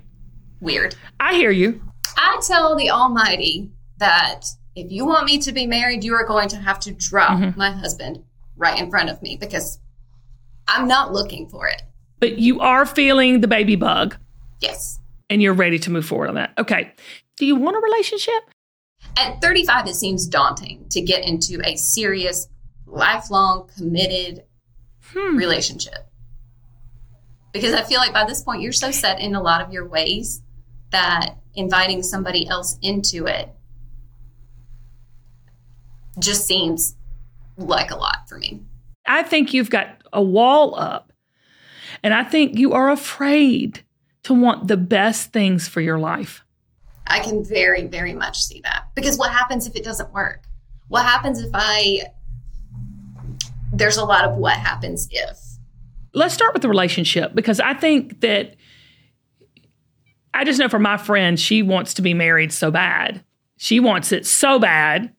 weird. 0.60 0.96
I 1.20 1.34
hear 1.36 1.52
you. 1.52 1.82
I 2.18 2.40
tell 2.46 2.76
the 2.76 2.90
Almighty 2.90 3.72
that 3.98 4.46
if 4.76 4.92
you 4.92 5.06
want 5.06 5.26
me 5.26 5.38
to 5.40 5.52
be 5.54 5.66
married, 5.66 6.04
you 6.04 6.14
are 6.16 6.26
going 6.26 6.50
to 6.50 6.58
have 6.58 6.80
to 6.82 6.92
drop 6.92 7.40
Mm-hmm. 7.40 7.58
my 7.58 7.72
husband 7.72 8.24
right 8.58 8.78
in 8.80 8.90
front 8.90 9.10
of 9.10 9.22
me 9.22 9.38
because 9.40 9.80
I'm 10.68 10.88
not 10.88 11.14
looking 11.14 11.48
for 11.48 11.68
it. 11.68 11.82
But 12.20 12.38
you 12.40 12.60
are 12.60 12.86
feeling 12.86 13.42
the 13.42 13.48
baby 13.48 13.76
bug 13.76 14.18
Yes. 14.62 15.00
and 15.30 15.42
you're 15.42 15.54
ready 15.54 15.80
to 15.80 15.92
move 15.92 16.06
forward 16.06 16.30
on 16.30 16.36
that. 16.36 16.54
Okay. 16.58 16.92
Do 17.38 17.46
you 17.46 17.56
want 17.56 17.76
a 17.78 17.80
relationship? 17.80 18.34
At 19.18 19.42
35, 19.42 19.88
it 19.88 19.96
seems 19.96 20.26
daunting 20.28 20.86
to 20.90 21.02
get 21.02 21.26
into 21.26 21.62
a 21.64 21.76
serious, 21.76 22.48
lifelong, 22.96 23.70
committed 23.78 24.44
Hmm. 25.14 25.38
relationship. 25.38 26.10
Because 27.52 27.74
I 27.74 27.84
feel 27.84 28.00
like 28.00 28.14
by 28.14 28.26
this 28.26 28.42
point, 28.42 28.62
you're 28.62 28.72
so 28.72 28.92
set 28.92 29.20
in 29.20 29.36
a 29.36 29.42
lot 29.42 29.62
of 29.62 29.72
your 29.72 29.88
ways 29.88 30.42
that 30.92 31.36
inviting 31.54 32.04
somebody 32.04 32.48
else 32.48 32.78
into 32.82 33.28
it 33.28 33.50
just 36.20 36.46
seems 36.46 36.96
like 37.58 37.92
a 37.92 37.96
lot 37.96 38.28
for 38.28 38.38
me. 38.38 38.62
I 39.06 39.24
think 39.24 39.54
you've 39.54 39.70
got 39.70 40.02
a 40.12 40.22
wall 40.22 40.76
up. 40.76 41.14
And 42.04 42.14
I 42.14 42.24
think 42.24 42.58
you 42.58 42.74
are 42.74 42.90
afraid 42.90 43.84
to 44.24 44.34
want 44.34 44.68
the 44.68 44.78
best 44.78 45.32
things 45.32 45.68
for 45.68 45.82
your 45.82 46.00
life. 46.00 46.44
I 47.08 47.20
can 47.20 47.44
very, 47.44 47.88
very 47.88 48.14
much 48.14 48.44
see 48.44 48.62
that. 48.64 48.88
Because 48.96 49.18
what 49.18 49.32
happens 49.32 49.68
if 49.68 49.76
it 49.76 49.84
doesn't 49.84 50.12
work? 50.12 50.44
What 50.88 51.06
happens 51.06 51.40
if 51.40 51.52
I. 51.54 52.02
There's 53.78 53.98
a 53.98 54.06
lot 54.06 54.26
of 54.26 54.38
what 54.38 54.54
happens 54.58 55.08
if. 55.12 55.38
Let's 56.14 56.34
start 56.34 56.54
with 56.54 56.62
the 56.62 56.70
relationship 56.70 57.36
because 57.36 57.60
I 57.60 57.74
think 57.74 58.22
that 58.22 58.56
I 60.34 60.44
just 60.44 60.60
know 60.60 60.70
for 60.70 60.80
my 60.80 60.98
friend, 60.98 61.40
she 61.40 61.62
wants 61.62 61.94
to 61.96 62.02
be 62.02 62.14
married 62.14 62.54
so 62.54 62.72
bad. 62.72 63.24
She 63.58 63.80
wants 63.80 64.12
it 64.12 64.26
so 64.26 64.60
bad. 64.60 65.14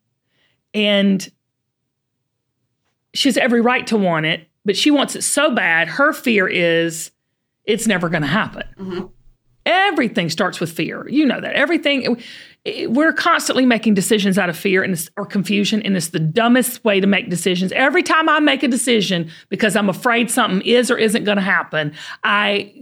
And 0.74 1.28
she 3.14 3.28
has 3.28 3.36
every 3.38 3.60
right 3.60 3.86
to 3.86 3.96
want 3.96 4.26
it, 4.26 4.46
but 4.64 4.76
she 4.76 4.90
wants 4.90 5.16
it 5.16 5.22
so 5.22 5.54
bad. 5.54 5.88
Her 5.88 6.12
fear 6.12 6.46
is 6.46 7.10
it's 7.64 7.86
never 7.86 8.08
going 8.08 8.22
to 8.22 8.28
happen. 8.28 8.64
Mm-hmm. 8.78 9.06
Everything 9.64 10.30
starts 10.30 10.60
with 10.60 10.70
fear. 10.70 11.08
You 11.08 11.26
know 11.26 11.40
that. 11.40 11.54
Everything, 11.54 12.22
we're 12.88 13.12
constantly 13.12 13.64
making 13.64 13.94
decisions 13.94 14.38
out 14.38 14.48
of 14.48 14.56
fear 14.56 14.82
and 14.82 15.08
or 15.16 15.26
confusion, 15.26 15.82
and 15.82 15.96
it's 15.96 16.08
the 16.08 16.18
dumbest 16.18 16.84
way 16.84 17.00
to 17.00 17.06
make 17.06 17.30
decisions. 17.30 17.72
Every 17.72 18.02
time 18.02 18.28
I 18.28 18.40
make 18.40 18.62
a 18.62 18.68
decision 18.68 19.30
because 19.48 19.76
I'm 19.76 19.88
afraid 19.88 20.30
something 20.30 20.66
is 20.66 20.90
or 20.90 20.98
isn't 20.98 21.24
going 21.24 21.36
to 21.36 21.42
happen, 21.42 21.92
I 22.24 22.72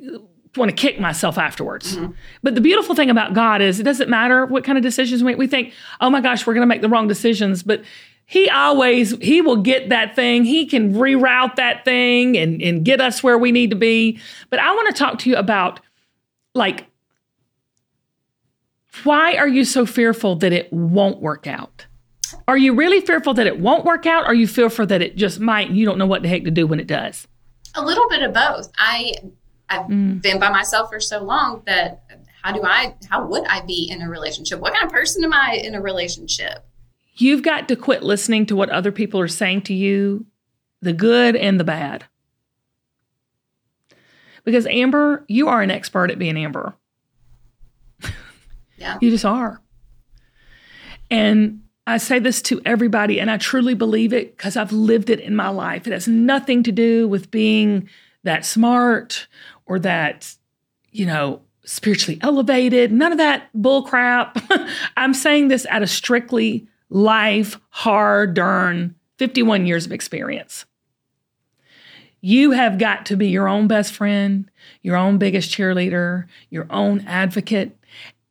want 0.57 0.71
to 0.71 0.77
kick 0.77 1.01
myself 1.01 1.37
afterwards. 1.37 1.97
Mm-hmm. 1.97 2.13
But 2.43 2.55
the 2.55 2.61
beautiful 2.61 2.95
thing 2.95 3.11
about 3.11 3.35
God 3.35 3.61
is 3.61 3.81
it 3.81 3.83
doesn't 3.83 4.09
matter 4.09 4.47
what 4.47 4.65
kind 4.65 4.79
of 4.79 4.83
decisions 4.83 5.23
we 5.23 5.33
make. 5.33 5.39
We 5.39 5.47
think, 5.47 5.73
oh 6.01 6.11
my 6.11 6.21
gosh, 6.21 6.47
we're 6.47 6.55
going 6.55 6.63
to 6.63 6.67
make 6.67 6.83
the 6.83 6.89
wrong 6.89 7.09
decisions, 7.09 7.63
but 7.63 7.83
he 8.27 8.49
always 8.49 9.11
he 9.19 9.43
will 9.43 9.59
get 9.59 9.91
that 9.91 10.17
thing 10.17 10.45
he 10.45 10.65
can 10.65 10.95
reroute 10.95 11.57
that 11.57 11.85
thing 11.85 12.39
and 12.39 12.63
and 12.63 12.83
get 12.83 12.99
us 12.99 13.23
where 13.23 13.37
we 13.37 13.53
need 13.53 13.69
to 13.69 13.77
be 13.77 14.19
but 14.49 14.59
i 14.59 14.75
want 14.75 14.89
to 14.89 14.99
talk 14.99 15.19
to 15.19 15.29
you 15.29 15.37
about 15.37 15.79
like 16.55 16.87
why 19.03 19.35
are 19.37 19.49
you 19.49 19.65
so 19.65 19.85
fearful 19.85 20.37
that 20.37 20.53
it 20.53 20.73
won't 20.73 21.21
work 21.21 21.47
out 21.47 21.87
are 22.49 22.57
you 22.57 22.75
really 22.75 23.01
fearful 23.01 23.35
that 23.35 23.47
it 23.47 23.59
won't 23.59 23.85
work 23.85 24.07
out 24.07 24.25
or 24.25 24.29
are 24.29 24.35
you 24.35 24.47
fearful 24.47 24.87
that 24.87 25.03
it 25.03 25.17
just 25.17 25.41
might 25.41 25.69
and 25.69 25.77
you 25.77 25.85
don't 25.85 25.99
know 25.99 26.07
what 26.07 26.23
the 26.23 26.29
heck 26.29 26.45
to 26.45 26.51
do 26.51 26.67
when 26.67 26.81
it 26.81 26.87
does 26.87 27.27
A 27.75 27.85
little 27.85 28.09
bit 28.09 28.23
of 28.23 28.33
both. 28.33 28.71
I 28.79 29.15
I've 29.69 29.87
mm. 29.87 30.23
been 30.23 30.39
by 30.39 30.51
myself 30.51 30.91
for 30.91 31.01
so 31.01 31.23
long 31.23 31.63
that 31.67 32.05
how 32.43 32.53
do 32.53 32.63
I 32.63 32.95
how 33.11 33.27
would 33.27 33.45
I 33.47 33.63
be 33.63 33.89
in 33.91 34.03
a 34.03 34.09
relationship? 34.09 34.61
What 34.61 34.75
kind 34.75 34.85
of 34.85 34.93
person 34.93 35.25
am 35.25 35.33
I 35.33 35.61
in 35.65 35.75
a 35.75 35.81
relationship? 35.81 36.65
you've 37.17 37.43
got 37.43 37.69
to 37.69 37.77
quit 37.77 38.03
listening 38.03 38.47
to 38.47 38.57
what 38.57 38.71
other 38.71 38.93
people 38.93 39.21
are 39.21 39.29
saying 39.29 39.63
to 39.63 39.75
you 39.75 40.27
the 40.83 40.93
good 40.93 41.37
and 41.37 41.59
the 41.59 41.65
bad 41.65 42.05
because 44.45 44.67
amber 44.67 45.25
you 45.29 45.49
are 45.49 45.63
an 45.63 45.71
expert 45.71 46.11
at 46.11 46.19
being 46.19 46.37
amber 46.37 46.75
Yeah. 48.85 48.99
You 49.01 49.11
just 49.11 49.25
are. 49.25 49.63
And 51.11 51.63
I 51.87 51.97
say 51.97 52.19
this 52.19 52.43
to 52.43 52.61
everybody, 52.65 53.19
and 53.19 53.31
I 53.31 53.39
truly 53.39 53.75
believe 53.75 54.13
it 54.13 54.37
because 54.37 54.57
I've 54.57 54.73
lived 54.73 55.09
it 55.09 55.21
in 55.21 55.35
my 55.35 55.49
life. 55.49 55.87
It 55.87 55.93
has 55.93 56.07
nothing 56.07 56.63
to 56.65 56.73
do 56.73 57.09
with 57.09 57.31
being 57.31 57.89
that 58.25 58.45
smart 58.45 59.27
or 59.65 59.79
that, 59.81 60.35
you 60.91 61.07
know, 61.07 61.41
spiritually 61.65 62.19
elevated. 62.21 62.93
None 62.93 63.13
of 63.13 63.19
that 63.19 63.49
bull 63.55 63.83
crap. 63.85 64.39
I'm 64.97 65.15
saying 65.15 65.49
this 65.49 65.67
out 65.71 65.83
of 65.83 65.89
strictly 65.91 66.67
life, 66.91 67.59
hard 67.71 68.35
darn 68.35 68.95
51 69.19 69.67
years 69.67 69.87
of 69.87 69.93
experience. 69.93 70.67
You 72.21 72.53
have 72.53 72.79
got 72.79 73.05
to 73.07 73.17
be 73.17 73.29
your 73.29 73.49
own 73.49 73.67
best 73.67 73.93
friend, 73.93 74.51
your 74.81 74.97
own 74.97 75.19
biggest 75.19 75.51
cheerleader, 75.51 76.27
your 76.49 76.67
own 76.71 77.01
advocate. 77.07 77.79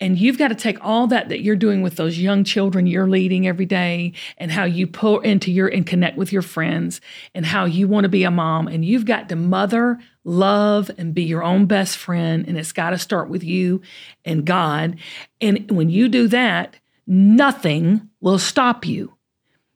And 0.04 0.20
you've 0.20 0.38
got 0.38 0.50
to 0.50 0.56
take 0.56 0.84
all 0.84 1.08
that 1.08 1.30
that 1.30 1.44
you're 1.44 1.56
doing 1.56 1.82
with 1.82 1.96
those 1.96 2.20
young 2.20 2.44
children 2.44 2.88
you're 2.88 3.08
leading 3.08 3.48
every 3.48 3.66
day 3.66 4.12
and 4.38 4.52
how 4.52 4.66
you 4.66 4.86
pour 4.86 5.24
into 5.24 5.50
your 5.50 5.70
and 5.70 5.88
connect 5.88 6.18
with 6.18 6.34
your 6.34 6.42
friends 6.42 7.00
and 7.34 7.46
how 7.46 7.64
you 7.64 7.88
want 7.88 8.04
to 8.04 8.10
be 8.10 8.26
a 8.26 8.30
mom. 8.30 8.68
And 8.68 8.84
you've 8.84 9.06
got 9.06 9.30
to 9.30 9.38
mother, 9.38 9.98
love, 10.26 10.92
and 10.98 11.14
be 11.14 11.24
your 11.24 11.42
own 11.42 11.68
best 11.68 11.96
friend. 11.96 12.46
And 12.46 12.58
it's 12.58 12.74
got 12.74 12.90
to 12.90 12.98
start 12.98 13.30
with 13.30 13.46
you 13.46 13.82
and 14.26 14.44
God. 14.44 14.98
And 15.40 15.72
when 15.72 15.90
you 15.90 16.10
do 16.10 16.28
that, 16.28 16.76
nothing 17.08 18.10
will 18.20 18.40
stop 18.40 18.86
you. 18.86 19.14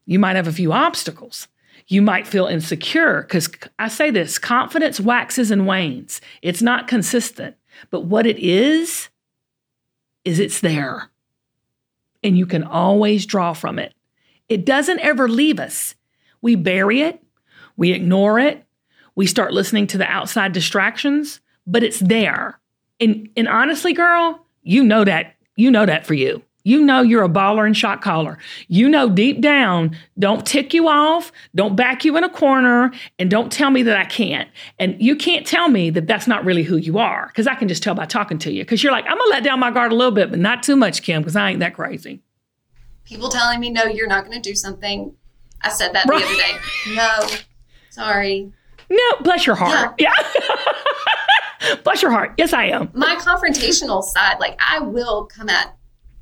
You 0.06 0.20
might 0.20 0.36
have 0.36 0.50
a 0.50 0.52
few 0.52 0.74
obstacles. 0.74 1.48
You 1.88 2.02
might 2.02 2.28
feel 2.28 2.48
insecure 2.48 3.22
because 3.22 3.50
I 3.80 3.88
say 3.88 4.12
this 4.12 4.40
confidence 4.40 5.00
waxes 5.00 5.52
and 5.52 5.66
wanes. 5.66 6.20
It's 6.42 6.62
not 6.62 6.90
consistent. 6.90 7.56
But 7.92 8.02
what 8.02 8.26
it 8.26 8.40
is, 8.40 9.08
is 10.28 10.40
it's 10.40 10.60
there. 10.60 11.10
And 12.22 12.38
you 12.38 12.46
can 12.46 12.64
always 12.64 13.26
draw 13.26 13.54
from 13.54 13.80
it. 13.80 13.94
It 14.50 14.66
doesn't 14.66 15.00
ever 15.00 15.30
leave 15.30 15.58
us. 15.58 15.96
We 16.42 16.56
bury 16.56 17.02
it, 17.02 17.24
we 17.78 17.94
ignore 17.94 18.38
it, 18.38 18.66
we 19.16 19.26
start 19.26 19.54
listening 19.54 19.88
to 19.88 19.98
the 19.98 20.06
outside 20.06 20.52
distractions, 20.52 21.40
but 21.66 21.82
it's 21.82 22.00
there. 22.00 22.60
And, 23.00 23.30
and 23.38 23.48
honestly, 23.48 23.94
girl, 23.94 24.46
you 24.64 24.84
know 24.84 25.06
that. 25.06 25.36
You 25.56 25.72
know 25.72 25.86
that 25.86 26.06
for 26.06 26.14
you. 26.14 26.44
You 26.68 26.82
know 26.84 27.02
you're 27.02 27.24
a 27.24 27.30
baller 27.30 27.66
and 27.66 27.78
shot 27.78 28.02
caller. 28.02 28.38
You 28.68 28.90
know 28.90 29.10
deep 29.10 29.40
down, 29.40 29.98
don't 30.20 30.46
tick 30.46 30.74
you 30.74 30.90
off, 30.90 31.32
don't 31.56 31.78
back 31.78 32.04
you 32.04 32.18
in 32.18 32.26
a 32.26 32.30
corner, 32.30 32.92
and 33.18 33.32
don't 33.32 33.50
tell 33.50 33.72
me 33.72 33.84
that 33.84 33.96
I 33.96 34.04
can't. 34.04 34.50
And 34.78 35.02
you 35.02 35.16
can't 35.16 35.48
tell 35.48 35.70
me 35.70 35.90
that 35.92 36.08
that's 36.08 36.28
not 36.28 36.44
really 36.44 36.64
who 36.64 36.76
you 36.76 36.98
are, 36.98 37.28
because 37.28 37.48
I 37.48 37.56
can 37.56 37.70
just 37.70 37.84
tell 37.84 37.96
by 37.96 38.06
talking 38.06 38.38
to 38.40 38.52
you. 38.52 38.64
Because 38.64 38.84
you're 38.84 38.92
like, 38.92 39.06
I'm 39.06 39.18
gonna 39.18 39.30
let 39.30 39.46
down 39.46 39.62
my 39.62 39.72
guard 39.72 39.94
a 39.94 39.96
little 39.96 40.12
bit, 40.12 40.30
but 40.30 40.40
not 40.40 40.62
too 40.62 40.76
much, 40.76 41.04
Kim, 41.04 41.22
because 41.22 41.38
I 41.38 41.52
ain't 41.52 41.62
that 41.62 41.74
crazy. 41.74 42.20
People 43.06 43.30
telling 43.30 43.62
me 43.62 43.70
no, 43.70 43.86
you're 43.86 44.06
not 44.10 44.26
going 44.26 44.36
to 44.42 44.50
do 44.50 44.54
something. 44.54 45.16
I 45.62 45.70
said 45.70 45.94
that 45.94 46.06
Right. 46.10 46.20
the 46.20 46.26
other 46.26 46.36
day. 46.36 46.96
No, 46.96 47.38
sorry. 47.92 48.52
No, 48.90 49.00
bless 49.22 49.46
your 49.46 49.56
heart. 49.56 49.96
Yeah. 50.00 50.12
bless 51.86 52.02
your 52.02 52.12
heart. 52.12 52.34
Yes, 52.38 52.52
I 52.52 52.66
am. 52.66 52.90
My 52.94 53.16
confrontational 53.16 54.04
side, 54.04 54.42
like 54.42 54.60
I 54.60 54.80
will 54.80 55.26
come 55.28 55.48
at 55.48 55.77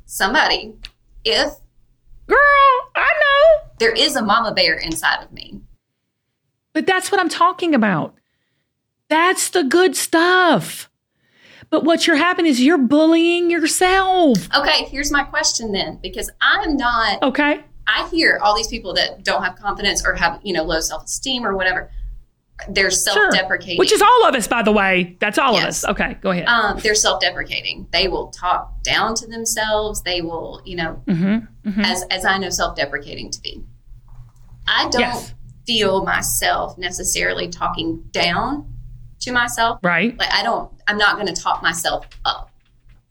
somebody 0.05 0.73
if 1.23 1.53
Girl, 2.27 2.37
I 2.95 3.11
know. 3.19 3.69
there 3.79 3.91
is 3.93 4.15
a 4.15 4.21
mama 4.21 4.51
bear 4.53 4.75
inside 4.77 5.23
of 5.23 5.31
me. 5.31 5.61
But 6.73 6.87
that's 6.87 7.11
what 7.11 7.21
I'm 7.21 7.29
talking 7.29 7.75
about. 7.75 8.15
That's 9.09 9.49
the 9.49 9.63
good 9.63 9.95
stuff. 9.95 10.89
But 11.69 11.83
what 11.83 12.07
you're 12.07 12.15
happening 12.15 12.49
is 12.49 12.61
you're 12.61 12.77
bullying 12.77 13.49
yourself. 13.51 14.47
Okay, 14.55 14.85
here's 14.85 15.11
my 15.11 15.23
question 15.23 15.71
then, 15.71 15.99
because 16.01 16.31
I'm 16.41 16.77
not. 16.77 17.21
Okay. 17.21 17.63
I 17.87 18.07
hear 18.09 18.39
all 18.43 18.55
these 18.55 18.67
people 18.67 18.93
that 18.95 19.23
don't 19.23 19.43
have 19.43 19.55
confidence 19.57 20.03
or 20.05 20.15
have 20.15 20.39
you 20.43 20.53
know 20.53 20.63
low 20.63 20.79
self 20.79 21.05
esteem 21.05 21.45
or 21.45 21.55
whatever. 21.55 21.91
They're 22.69 22.89
self-deprecating. 22.89 23.77
Which 23.77 23.91
is 23.91 24.01
all 24.01 24.25
of 24.27 24.33
us, 24.35 24.47
by 24.47 24.63
the 24.63 24.71
way. 24.71 25.17
That's 25.19 25.37
all 25.37 25.53
Yes. 25.53 25.83
of 25.83 25.89
us. 25.89 25.99
Okay, 25.99 26.17
go 26.21 26.31
ahead. 26.31 26.47
um, 26.47 26.79
they're 26.79 26.95
self-deprecating. 26.95 27.87
They 27.91 28.07
will 28.07 28.27
talk 28.27 28.81
down 28.83 29.13
to 29.15 29.27
themselves. 29.27 30.01
They 30.03 30.21
will, 30.21 30.61
you 30.65 30.77
know, 30.77 31.01
mm-hmm. 31.05 31.81
as 31.81 32.03
as 32.11 32.23
I 32.25 32.37
know 32.37 32.49
self-deprecating 32.49 33.31
to 33.31 33.41
be. 33.41 33.61
I 34.67 34.87
don't 34.89 35.01
Yes. 35.01 35.33
feel 35.67 36.03
myself 36.05 36.77
necessarily 36.77 37.49
talking 37.49 38.03
down 38.11 38.71
to 39.21 39.31
myself. 39.31 39.79
Right. 39.83 40.17
Like 40.17 40.33
I 40.33 40.41
don't 40.43 40.71
I'm 40.87 40.97
not 40.97 41.15
going 41.19 41.27
to 41.33 41.39
talk 41.41 41.61
myself 41.61 42.07
up. 42.23 42.49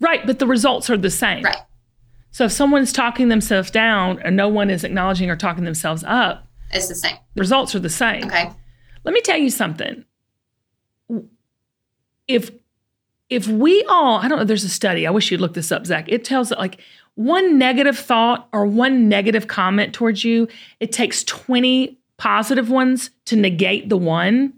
Right. 0.00 0.26
But 0.26 0.38
the 0.38 0.46
results 0.46 0.88
are 0.90 0.96
the 0.96 1.10
same. 1.10 1.42
Right. 1.44 1.56
So 2.30 2.46
if 2.46 2.52
someone's 2.52 2.92
talking 2.92 3.28
themselves 3.28 3.70
down 3.70 4.18
and 4.20 4.36
no 4.36 4.48
one 4.48 4.70
is 4.70 4.84
acknowledging 4.84 5.30
or 5.30 5.36
talking 5.36 5.64
themselves 5.64 6.02
up, 6.04 6.46
It's 6.72 6.88
the 6.88 6.94
same. 6.94 7.16
results 7.36 7.74
are 7.74 7.78
the 7.80 7.88
same. 7.90 8.24
Okay. 8.24 8.50
Let 9.04 9.14
me 9.14 9.20
tell 9.20 9.38
you 9.38 9.50
something. 9.50 10.04
If 12.26 12.50
if 13.30 13.48
we 13.48 13.82
all, 13.84 14.18
I 14.18 14.28
don't 14.28 14.38
know, 14.38 14.44
there's 14.44 14.64
a 14.64 14.68
study. 14.68 15.06
I 15.06 15.10
wish 15.10 15.30
you'd 15.30 15.40
look 15.40 15.54
this 15.54 15.72
up, 15.72 15.86
Zach. 15.86 16.06
It 16.08 16.24
tells 16.24 16.50
that 16.50 16.58
like 16.58 16.80
one 17.14 17.58
negative 17.58 17.98
thought 17.98 18.48
or 18.52 18.66
one 18.66 19.08
negative 19.08 19.48
comment 19.48 19.94
towards 19.94 20.24
you, 20.24 20.48
it 20.78 20.92
takes 20.92 21.24
20 21.24 21.98
positive 22.16 22.70
ones 22.70 23.10
to 23.26 23.36
negate 23.36 23.88
the 23.88 23.96
one. 23.96 24.52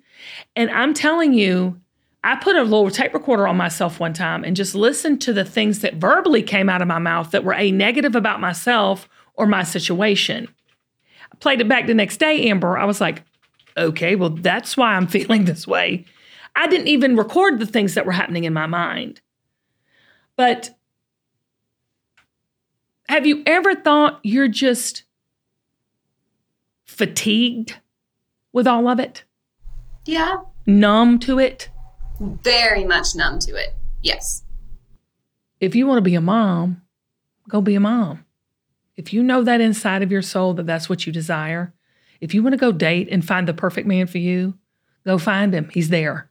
And 0.57 0.71
I'm 0.71 0.95
telling 0.95 1.33
you, 1.33 1.81
I 2.25 2.37
put 2.37 2.57
a 2.57 2.63
little 2.63 2.91
tape 2.91 3.15
recorder 3.15 3.47
on 3.47 3.57
myself 3.57 4.01
one 4.01 4.13
time 4.13 4.43
and 4.43 4.57
just 4.57 4.75
listened 4.75 5.21
to 5.23 5.33
the 5.33 5.45
things 5.45 5.81
that 5.81 5.95
verbally 5.95 6.43
came 6.43 6.69
out 6.69 6.83
of 6.83 6.89
my 6.89 6.99
mouth 6.99 7.31
that 7.31 7.45
were 7.45 7.55
a 7.55 7.71
negative 7.71 8.17
about 8.17 8.41
myself 8.41 9.09
or 9.35 9.47
my 9.47 9.63
situation. 9.63 10.49
I 11.33 11.37
played 11.37 11.61
it 11.61 11.69
back 11.69 11.87
the 11.87 11.95
next 11.95 12.17
day, 12.17 12.49
Amber. 12.49 12.77
I 12.77 12.85
was 12.85 13.01
like, 13.01 13.23
okay, 13.77 14.15
well, 14.17 14.31
that's 14.31 14.77
why 14.77 14.95
I'm 14.95 15.07
feeling 15.17 15.45
this 15.45 15.67
way. 15.67 16.05
I 16.55 16.67
didn't 16.69 16.89
even 16.89 17.17
record 17.17 17.59
the 17.59 17.67
things 17.67 17.95
that 17.95 18.07
were 18.07 18.13
happening 18.13 18.45
in 18.45 18.53
my 18.53 18.67
mind. 18.67 19.21
But 20.37 20.71
have 23.09 23.27
you 23.27 23.43
ever 23.47 23.75
thought 23.75 24.21
you're 24.23 24.49
just 24.49 25.05
fatigued 26.85 27.79
with 28.53 28.67
all 28.67 28.89
of 28.89 28.99
it, 28.99 29.25
Yeah. 30.05 30.37
numb 30.67 31.19
to 31.21 31.39
it? 31.39 31.69
Very 32.21 32.85
much 32.85 33.15
numb 33.15 33.39
to 33.41 33.55
it. 33.55 33.75
Yes. 34.03 34.43
If 35.61 35.75
you 35.75 35.87
want 35.87 35.99
to 35.99 36.03
be 36.03 36.15
a 36.15 36.21
mom, 36.21 36.83
go 37.49 37.61
be 37.61 37.75
a 37.75 37.81
mom. 37.81 38.25
If 38.97 39.13
you 39.13 39.23
know 39.23 39.43
that 39.43 39.61
inside 39.61 40.03
of 40.03 40.11
your 40.11 40.23
soul 40.23 40.55
that 40.55 40.67
that's 40.67 40.89
what 40.89 41.07
you 41.07 41.13
desire, 41.13 41.75
if 42.21 42.35
you 42.35 42.43
want 42.43 42.53
to 42.55 42.59
go 42.59 42.73
date 42.73 43.09
and 43.11 43.25
find 43.25 43.47
the 43.47 43.55
perfect 43.55 43.87
man 43.87 44.07
for 44.07 44.19
you, 44.19 44.55
go 45.05 45.19
find 45.19 45.55
him. 45.55 45.71
He's 45.73 45.89
there. 45.89 46.31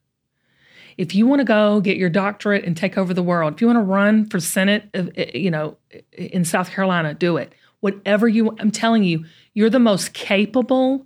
If 0.97 1.13
you 1.13 1.27
want 1.27 1.39
to 1.39 1.45
go 1.45 1.81
get 1.81 1.97
your 1.97 2.09
doctorate 2.09 2.63
and 2.63 2.75
take 2.75 2.97
over 2.97 3.13
the 3.13 3.23
world, 3.23 3.53
if 3.53 3.61
you 3.61 3.67
want 3.67 3.77
to 3.77 3.83
run 3.83 4.25
for 4.27 4.39
Senate, 4.39 4.89
uh, 4.93 5.03
uh, 5.17 5.25
you 5.33 5.51
know, 5.51 5.77
in 6.13 6.45
South 6.45 6.71
Carolina, 6.71 7.13
do 7.13 7.37
it. 7.37 7.53
Whatever 7.81 8.27
you, 8.27 8.55
I'm 8.59 8.71
telling 8.71 9.03
you, 9.03 9.25
you're 9.53 9.69
the 9.69 9.79
most 9.79 10.13
capable 10.13 11.05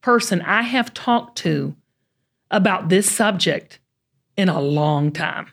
person 0.00 0.40
I 0.42 0.62
have 0.62 0.94
talked 0.94 1.36
to 1.38 1.76
about 2.50 2.88
this 2.88 3.10
subject 3.10 3.78
in 4.36 4.48
a 4.48 4.60
long 4.60 5.12
time. 5.12 5.48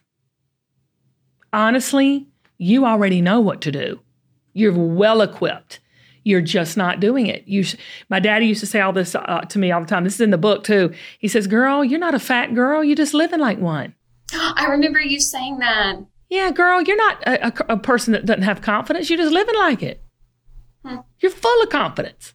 Honestly, 1.52 2.28
you 2.58 2.86
already 2.86 3.22
know 3.22 3.40
what 3.40 3.62
to 3.62 3.72
do. 3.72 4.00
You're 4.54 4.74
well 4.74 5.22
equipped. 5.22 5.80
You're 6.28 6.42
just 6.42 6.76
not 6.76 7.00
doing 7.00 7.28
it. 7.28 7.48
You, 7.48 7.64
sh- 7.64 7.78
my 8.10 8.20
daddy 8.20 8.48
used 8.48 8.60
to 8.60 8.66
say 8.66 8.82
all 8.82 8.92
this 8.92 9.16
uh, 9.16 9.42
to 9.48 9.58
me 9.58 9.72
all 9.72 9.80
the 9.80 9.88
time. 9.88 10.04
This 10.04 10.16
is 10.16 10.22
in 10.22 10.32
the 10.32 10.38
book 10.38 10.66
too. 10.66 10.94
He 11.20 11.30
says, 11.30 11.48
"Girl, 11.48 11.86
you're 11.86 12.00
not 12.00 12.14
a 12.14 12.20
fat 12.20 12.54
girl. 12.54 12.84
You're 12.84 12.98
just 12.98 13.14
living 13.14 13.40
like 13.40 13.60
one." 13.60 13.96
I 14.34 14.68
remember 14.70 15.00
you 15.00 15.22
saying 15.22 15.60
that. 15.60 15.96
Yeah, 16.30 16.52
girl, 16.52 16.82
you're 16.82 16.98
not 16.98 17.24
a, 17.26 17.48
a, 17.48 17.54
a 17.76 17.78
person 17.78 18.12
that 18.12 18.26
doesn't 18.26 18.44
have 18.44 18.62
confidence. 18.62 19.10
You're 19.10 19.20
just 19.20 19.32
living 19.32 19.56
like 19.56 19.82
it. 19.82 20.04
Hmm. 20.84 20.98
You're 21.20 21.32
full 21.32 21.64
of 21.64 21.70
confidence. 21.70 22.34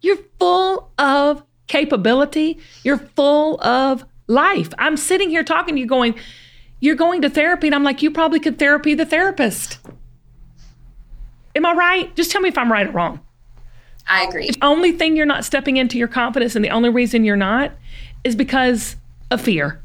You're 0.00 0.18
full 0.38 0.92
of 0.98 1.44
capability. 1.66 2.58
You're 2.82 2.96
full 2.96 3.60
of 3.60 4.06
life. 4.26 4.70
I'm 4.78 4.96
sitting 4.96 5.28
here 5.28 5.44
talking 5.44 5.74
to 5.74 5.80
you 5.80 5.86
going, 5.86 6.14
you're 6.80 6.94
going 6.94 7.22
to 7.22 7.28
therapy. 7.28 7.68
And 7.68 7.74
I'm 7.74 7.84
like, 7.84 8.02
you 8.02 8.10
probably 8.10 8.40
could 8.40 8.58
therapy 8.58 8.94
the 8.94 9.04
therapist. 9.04 9.78
Am 11.58 11.66
I 11.66 11.72
right? 11.72 12.14
Just 12.14 12.30
tell 12.30 12.40
me 12.40 12.48
if 12.48 12.56
I'm 12.56 12.70
right 12.70 12.86
or 12.86 12.92
wrong. 12.92 13.18
I 14.06 14.22
agree. 14.22 14.48
The 14.52 14.58
only 14.64 14.92
thing 14.92 15.16
you're 15.16 15.26
not 15.26 15.44
stepping 15.44 15.76
into 15.76 15.98
your 15.98 16.06
confidence, 16.06 16.54
and 16.54 16.64
the 16.64 16.70
only 16.70 16.88
reason 16.88 17.24
you're 17.24 17.34
not 17.36 17.72
is 18.22 18.36
because 18.36 18.94
of 19.32 19.40
fear. 19.40 19.82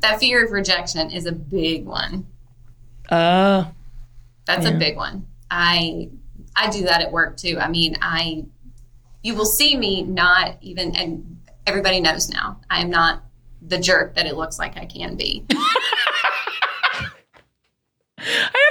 That 0.00 0.20
fear 0.20 0.44
of 0.44 0.52
rejection 0.52 1.10
is 1.10 1.24
a 1.24 1.32
big 1.32 1.86
one. 1.86 2.26
Uh, 3.08 3.64
That's 4.44 4.66
Yeah. 4.66 4.72
a 4.72 4.78
big 4.78 4.96
one. 4.96 5.26
I 5.50 6.10
I 6.54 6.68
do 6.68 6.82
that 6.82 7.00
at 7.00 7.10
work 7.10 7.38
too. 7.38 7.58
I 7.58 7.68
mean, 7.68 7.96
I 8.02 8.44
you 9.22 9.34
will 9.34 9.46
see 9.46 9.76
me 9.76 10.02
not 10.02 10.58
even 10.60 10.94
and 10.94 11.38
everybody 11.66 12.00
knows 12.00 12.28
now. 12.28 12.60
I 12.68 12.82
am 12.82 12.90
not 12.90 13.22
the 13.66 13.78
jerk 13.78 14.14
that 14.16 14.26
it 14.26 14.36
looks 14.36 14.58
like 14.58 14.76
I 14.76 14.84
can 14.84 15.16
be. 15.16 15.42
I. 18.18 18.63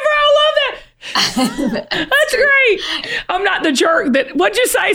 That's 1.15 2.35
great. 2.35 2.81
I'm 3.29 3.43
not 3.43 3.63
the 3.63 3.71
jerk 3.71 4.13
that, 4.13 4.35
what'd 4.35 4.57
you 4.57 4.67
say? 4.67 4.93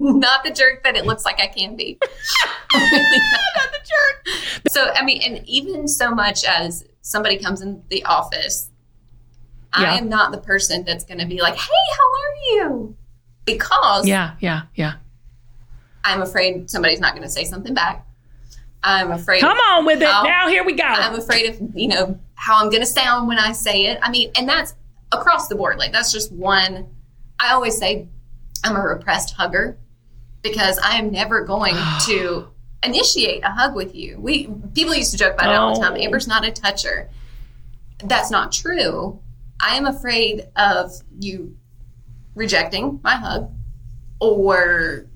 not 0.00 0.44
the 0.44 0.50
jerk 0.50 0.84
that 0.84 0.96
it 0.96 1.06
looks 1.06 1.24
like 1.24 1.40
I 1.40 1.46
can 1.48 1.74
be. 1.76 1.98
Not 2.72 3.70
the 3.72 3.80
jerk. 3.84 4.36
So 4.68 4.92
I 4.94 5.04
mean, 5.04 5.22
and 5.22 5.44
even 5.48 5.88
so 5.88 6.10
much 6.10 6.44
as 6.44 6.84
somebody 7.02 7.38
comes 7.38 7.62
in 7.62 7.82
the 7.88 8.04
office, 8.04 8.70
Yeah. 9.78 9.92
I 9.94 9.98
am 9.98 10.08
not 10.08 10.30
the 10.30 10.38
person 10.38 10.84
that's 10.84 11.02
going 11.04 11.18
to 11.18 11.26
be 11.26 11.40
like, 11.40 11.54
"Hey, 11.54 11.60
how 11.96 12.02
are 12.04 12.36
you?" 12.68 12.96
Because 13.44 14.06
Yeah, 14.06 14.34
yeah, 14.40 14.62
yeah. 14.74 14.94
I'm 16.04 16.22
afraid 16.22 16.70
somebody's 16.70 17.00
not 17.00 17.12
going 17.14 17.24
to 17.24 17.30
say 17.30 17.44
something 17.44 17.74
back. 17.74 18.06
I'm 18.82 19.10
afraid. 19.10 19.40
Come 19.40 19.58
on 19.58 19.84
with 19.84 20.00
it. 20.00 20.04
Now, 20.04 20.46
here 20.48 20.64
we 20.64 20.74
go. 20.74 20.84
I'm 20.84 21.14
afraid 21.18 21.48
of 21.50 21.60
you 21.74 21.88
know 21.88 22.20
how 22.34 22.62
I'm 22.62 22.70
going 22.70 22.82
to 22.82 22.86
sound 22.86 23.26
when 23.26 23.38
I 23.38 23.52
say 23.52 23.86
it. 23.86 23.98
I 24.02 24.10
mean, 24.10 24.30
and 24.36 24.48
that's 24.48 24.74
across 25.12 25.48
the 25.48 25.54
board. 25.54 25.78
Like 25.78 25.92
that's 25.92 26.12
just 26.12 26.32
one. 26.32 26.88
I 27.40 27.52
always 27.52 27.76
say 27.76 28.08
I'm 28.64 28.76
a 28.76 28.80
repressed 28.80 29.34
hugger 29.34 29.78
because 30.42 30.78
I 30.78 30.98
am 30.98 31.10
never 31.10 31.44
going 31.44 31.74
to 32.06 32.48
initiate 32.82 33.42
a 33.44 33.50
hug 33.50 33.74
with 33.74 33.94
you. 33.94 34.18
We 34.20 34.48
people 34.74 34.94
used 34.94 35.12
to 35.12 35.18
joke 35.18 35.34
about 35.34 35.52
it 35.52 35.56
all 35.56 35.74
the 35.74 35.80
time. 35.80 35.96
Amber's 35.96 36.28
not 36.28 36.46
a 36.46 36.52
toucher. 36.52 37.10
That's 38.04 38.30
not 38.30 38.52
true. 38.52 39.20
I 39.60 39.76
am 39.76 39.86
afraid 39.86 40.48
of 40.54 40.92
you 41.18 41.56
rejecting 42.34 43.00
my 43.02 43.16
hug 43.16 43.52
or 44.20 45.06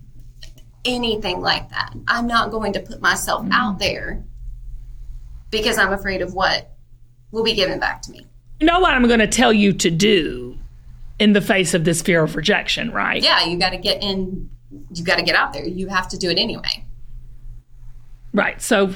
anything 0.84 1.40
like 1.40 1.70
that. 1.70 1.94
I'm 2.08 2.26
not 2.26 2.50
going 2.50 2.72
to 2.72 2.80
put 2.80 3.00
myself 3.00 3.42
mm-hmm. 3.42 3.52
out 3.52 3.78
there 3.78 4.24
because 5.50 5.78
I'm 5.78 5.92
afraid 5.92 6.22
of 6.22 6.34
what 6.34 6.72
will 7.30 7.44
be 7.44 7.54
given 7.54 7.78
back 7.78 8.02
to 8.02 8.10
me. 8.10 8.26
You 8.62 8.66
know 8.66 8.78
what 8.78 8.94
I'm 8.94 9.08
going 9.08 9.18
to 9.18 9.26
tell 9.26 9.52
you 9.52 9.72
to 9.72 9.90
do 9.90 10.56
in 11.18 11.32
the 11.32 11.40
face 11.40 11.74
of 11.74 11.84
this 11.84 12.00
fear 12.00 12.22
of 12.22 12.36
rejection, 12.36 12.92
right? 12.92 13.20
Yeah, 13.20 13.44
you 13.44 13.58
got 13.58 13.70
to 13.70 13.76
get 13.76 14.00
in, 14.00 14.48
you 14.94 15.02
got 15.02 15.16
to 15.16 15.24
get 15.24 15.34
out 15.34 15.52
there. 15.52 15.66
You 15.66 15.88
have 15.88 16.06
to 16.10 16.16
do 16.16 16.30
it 16.30 16.38
anyway. 16.38 16.84
Right. 18.32 18.62
So, 18.62 18.94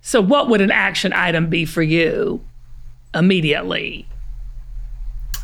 so 0.00 0.20
what 0.20 0.48
would 0.48 0.60
an 0.60 0.72
action 0.72 1.12
item 1.12 1.48
be 1.48 1.64
for 1.64 1.80
you 1.80 2.44
immediately? 3.14 4.08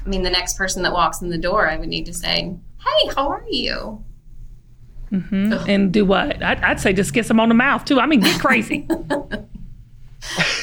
I 0.05 0.09
mean, 0.09 0.25
the 0.25 0.31
next 0.31 0.59
person 0.59 0.83
that 0.83 0.93
walks 0.93 1.23
in 1.23 1.31
the 1.31 1.39
door, 1.39 1.71
I 1.71 1.77
would 1.77 1.89
need 1.89 2.07
to 2.07 2.13
say, 2.13 2.53
Hey, 2.81 3.13
how 3.15 3.29
are 3.29 3.45
you? 3.49 4.05
Mm-hmm, 5.13 5.71
and 5.71 5.93
do 5.93 6.05
what? 6.05 6.43
I'd, 6.43 6.61
I'd 6.61 6.81
say 6.81 6.93
just 6.93 7.15
kiss 7.15 7.29
them 7.29 7.39
on 7.39 7.49
the 7.49 7.55
mouth 7.55 7.85
too. 7.85 8.01
I 8.01 8.07
mean, 8.07 8.19
get 8.19 8.41
crazy. 8.41 8.89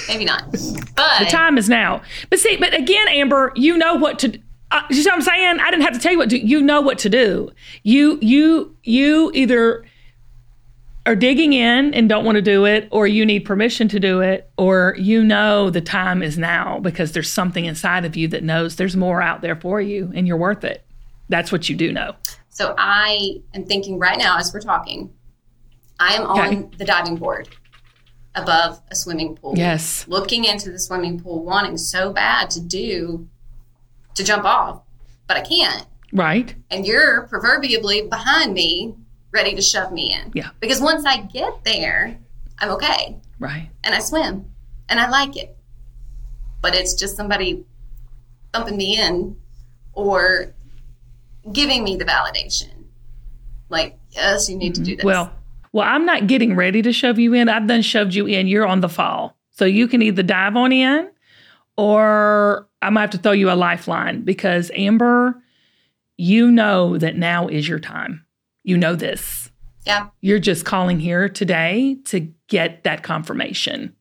Maybe 0.07 0.25
not. 0.25 0.43
But 0.97 1.19
the 1.19 1.25
time 1.25 1.59
is 1.59 1.69
now. 1.69 2.01
But 2.31 2.39
see, 2.39 2.57
but 2.57 2.73
again, 2.73 3.07
Amber, 3.09 3.51
you 3.55 3.77
know 3.77 3.93
what 3.93 4.17
to. 4.19 4.39
Uh, 4.71 4.81
you 4.89 4.95
see 4.95 5.07
what 5.09 5.13
I'm 5.13 5.21
saying? 5.21 5.59
I 5.59 5.69
didn't 5.69 5.83
have 5.83 5.93
to 5.93 5.99
tell 5.99 6.11
you 6.11 6.17
what 6.17 6.31
to. 6.31 6.39
You 6.39 6.59
know 6.59 6.81
what 6.81 6.97
to 6.99 7.09
do. 7.09 7.51
You 7.83 8.17
you 8.19 8.75
you 8.83 9.31
either 9.35 9.85
are 11.05 11.15
digging 11.15 11.53
in 11.53 11.93
and 11.93 12.09
don't 12.09 12.25
want 12.25 12.35
to 12.35 12.41
do 12.41 12.65
it, 12.65 12.87
or 12.89 13.05
you 13.05 13.25
need 13.27 13.41
permission 13.41 13.87
to 13.89 13.99
do 13.99 14.21
it, 14.21 14.49
or 14.57 14.95
you 14.97 15.23
know 15.23 15.69
the 15.69 15.81
time 15.81 16.23
is 16.23 16.35
now 16.35 16.79
because 16.79 17.11
there's 17.11 17.31
something 17.31 17.65
inside 17.65 18.03
of 18.03 18.15
you 18.15 18.27
that 18.29 18.43
knows 18.43 18.75
there's 18.75 18.95
more 18.95 19.21
out 19.21 19.41
there 19.41 19.55
for 19.55 19.79
you 19.79 20.11
and 20.15 20.27
you're 20.27 20.35
worth 20.35 20.63
it. 20.63 20.83
That's 21.29 21.51
what 21.51 21.69
you 21.69 21.75
do 21.75 21.93
know. 21.93 22.15
So 22.49 22.73
I 22.77 23.35
am 23.53 23.65
thinking 23.65 23.99
right 23.99 24.17
now 24.17 24.39
as 24.39 24.51
we're 24.51 24.61
talking, 24.61 25.13
I 25.99 26.15
am 26.15 26.23
on 26.23 26.71
the 26.77 26.85
diving 26.85 27.17
board 27.17 27.47
above 28.37 28.81
a 28.91 28.95
swimming 28.95 29.35
pool. 29.35 29.53
Yes. 29.57 30.07
Looking 30.07 30.45
into 30.45 30.71
the 30.71 30.79
swimming 30.79 31.19
pool, 31.19 31.43
wanting 31.43 31.77
so 31.77 32.13
bad 32.13 32.49
to 32.51 32.61
do, 32.61 33.27
to 34.15 34.23
jump 34.23 34.45
off, 34.45 34.83
but 35.27 35.37
I 35.37 35.41
can't. 35.41 35.85
Right? 36.13 36.55
And 36.69 36.85
you're 36.85 37.23
proverbially 37.23 38.03
behind 38.07 38.53
me, 38.53 38.95
ready 39.31 39.55
to 39.55 39.61
shove 39.61 39.91
me 39.91 40.13
in. 40.13 40.31
Yeah. 40.33 40.49
Because 40.59 40.79
once 40.79 41.05
I 41.05 41.21
get 41.21 41.63
there, 41.63 42.17
I'm 42.59 42.69
okay 42.71 43.17
Right. 43.39 43.69
and 43.83 43.93
I 43.93 43.99
swim 43.99 44.45
and 44.89 44.99
I 44.99 45.09
like 45.09 45.35
it. 45.35 45.55
But 46.61 46.75
it's 46.75 46.93
just 46.93 47.15
somebody 47.15 47.65
thumping 48.53 48.77
me 48.77 48.99
in 48.99 49.37
or 49.93 50.53
giving 51.51 51.83
me 51.83 51.97
the 51.97 52.05
validation. 52.05 52.85
Like, 53.69 53.97
yes, 54.11 54.49
you 54.49 54.55
need 54.55 54.75
to 54.75 54.81
mm-hmm. 54.81 54.89
do 54.89 54.95
this. 54.97 55.05
Well, 55.05 55.31
well, 55.77 55.87
I'm 55.87 56.07
not 56.07 56.25
getting 56.25 56.55
ready 56.55 56.81
to 56.81 56.91
shove 56.91 57.19
you 57.19 57.35
in. 57.35 57.49
I've 57.49 57.67
done 57.67 57.83
shoved 57.83 58.15
you 58.15 58.25
in. 58.25 58.47
You're 58.47 58.65
on 58.65 58.81
the 58.81 58.89
fall. 58.89 59.37
So 59.51 59.63
you 59.63 59.87
can 59.87 60.01
either 60.01 60.23
dive 60.23 60.55
on 60.55 60.71
in 60.71 61.07
or 61.77 62.67
I 62.81 62.89
might 62.89 63.01
have 63.01 63.09
to 63.11 63.19
throw 63.19 63.31
you 63.33 63.51
a 63.51 63.53
lifeline 63.53 64.21
because 64.23 64.71
Amber, 64.73 65.39
you 66.17 66.49
know 66.49 66.97
that 66.97 67.15
now 67.15 67.47
is 67.47 67.69
your 67.69 67.77
time. 67.77 68.25
You 68.63 68.75
know 68.75 68.95
this. 68.95 69.51
yeah, 69.85 70.07
You're 70.19 70.39
just 70.39 70.65
calling 70.65 70.99
here 70.99 71.29
today 71.29 71.99
to 72.05 72.21
get 72.47 72.83
that 72.83 73.03
confirmation. 73.03 73.95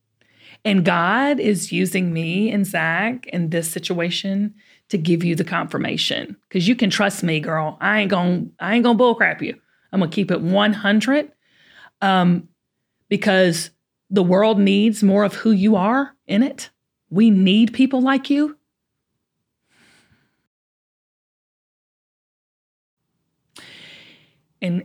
And 0.65 0.83
God 0.83 1.39
is 1.39 1.73
using 1.73 2.11
me 2.11 2.51
and 2.51 2.67
Zach 2.67 3.27
in 3.27 3.51
this 3.51 3.71
situation 3.71 4.55
to 4.89 4.97
give 4.97 5.23
you 5.23 5.35
the 5.35 5.45
confirmation. 5.45 6.39
Because 6.49 6.67
you 6.67 6.75
can 6.75 6.89
trust 6.89 7.23
me, 7.23 7.39
girl. 7.39 7.77
I 7.83 8.01
ain't 8.01 8.11
gonna, 8.11 8.47
I 8.61 8.75
ain't 8.77 8.83
gonna 8.83 8.99
bullcrap 8.99 9.43
you. 9.43 9.61
I'm 9.93 10.01
gonna 10.01 10.11
keep 10.11 10.31
it 10.31 10.41
100. 10.41 11.33
Um, 12.01 12.49
because 13.09 13.71
the 14.11 14.23
world 14.23 14.59
needs 14.59 15.03
more 15.03 15.25
of 15.25 15.35
who 15.35 15.51
you 15.51 15.77
are 15.77 16.15
in 16.27 16.43
it. 16.43 16.71
We 17.11 17.31
need 17.31 17.73
people 17.73 18.01
like 18.01 18.31
you. 18.31 18.57
And 24.61 24.85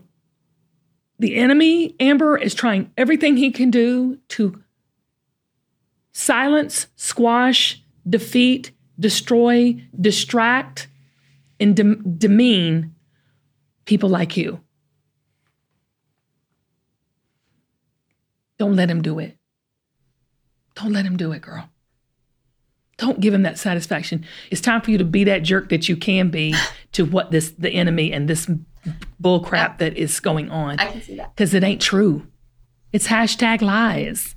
the 1.19 1.35
enemy, 1.35 1.95
Amber, 1.99 2.37
is 2.37 2.53
trying 2.53 2.91
everything 2.97 3.37
he 3.37 3.51
can 3.51 3.71
do 3.71 4.19
to 4.29 4.61
silence, 6.13 6.87
squash, 6.95 7.81
defeat, 8.07 8.71
destroy, 8.99 9.81
distract, 9.99 10.87
and 11.59 11.75
dem- 11.75 12.15
demean 12.17 12.95
people 13.85 14.09
like 14.09 14.35
you. 14.35 14.61
Don't 18.61 18.75
let 18.75 18.91
him 18.91 19.01
do 19.01 19.17
it. 19.17 19.39
Don't 20.75 20.93
let 20.93 21.03
him 21.03 21.17
do 21.17 21.31
it, 21.31 21.41
girl. 21.41 21.67
Don't 22.97 23.19
give 23.19 23.33
him 23.33 23.41
that 23.41 23.57
satisfaction. 23.57 24.23
It's 24.51 24.61
time 24.61 24.81
for 24.81 24.91
you 24.91 24.99
to 24.99 25.03
be 25.03 25.23
that 25.23 25.41
jerk 25.41 25.69
that 25.69 25.89
you 25.89 25.97
can 25.97 26.29
be 26.29 26.53
to 26.91 27.03
what 27.03 27.31
this 27.31 27.49
the 27.57 27.71
enemy 27.71 28.13
and 28.13 28.27
this 28.27 28.47
bull 29.19 29.39
crap 29.39 29.79
that 29.79 29.97
is 29.97 30.19
going 30.19 30.51
on 30.51 30.77
I 30.79 30.91
can 30.91 31.01
see 31.01 31.15
that. 31.15 31.35
because 31.35 31.55
it 31.55 31.63
ain't 31.63 31.81
true. 31.81 32.27
It's 32.93 33.07
hashtag 33.07 33.63
lies. 33.63 34.35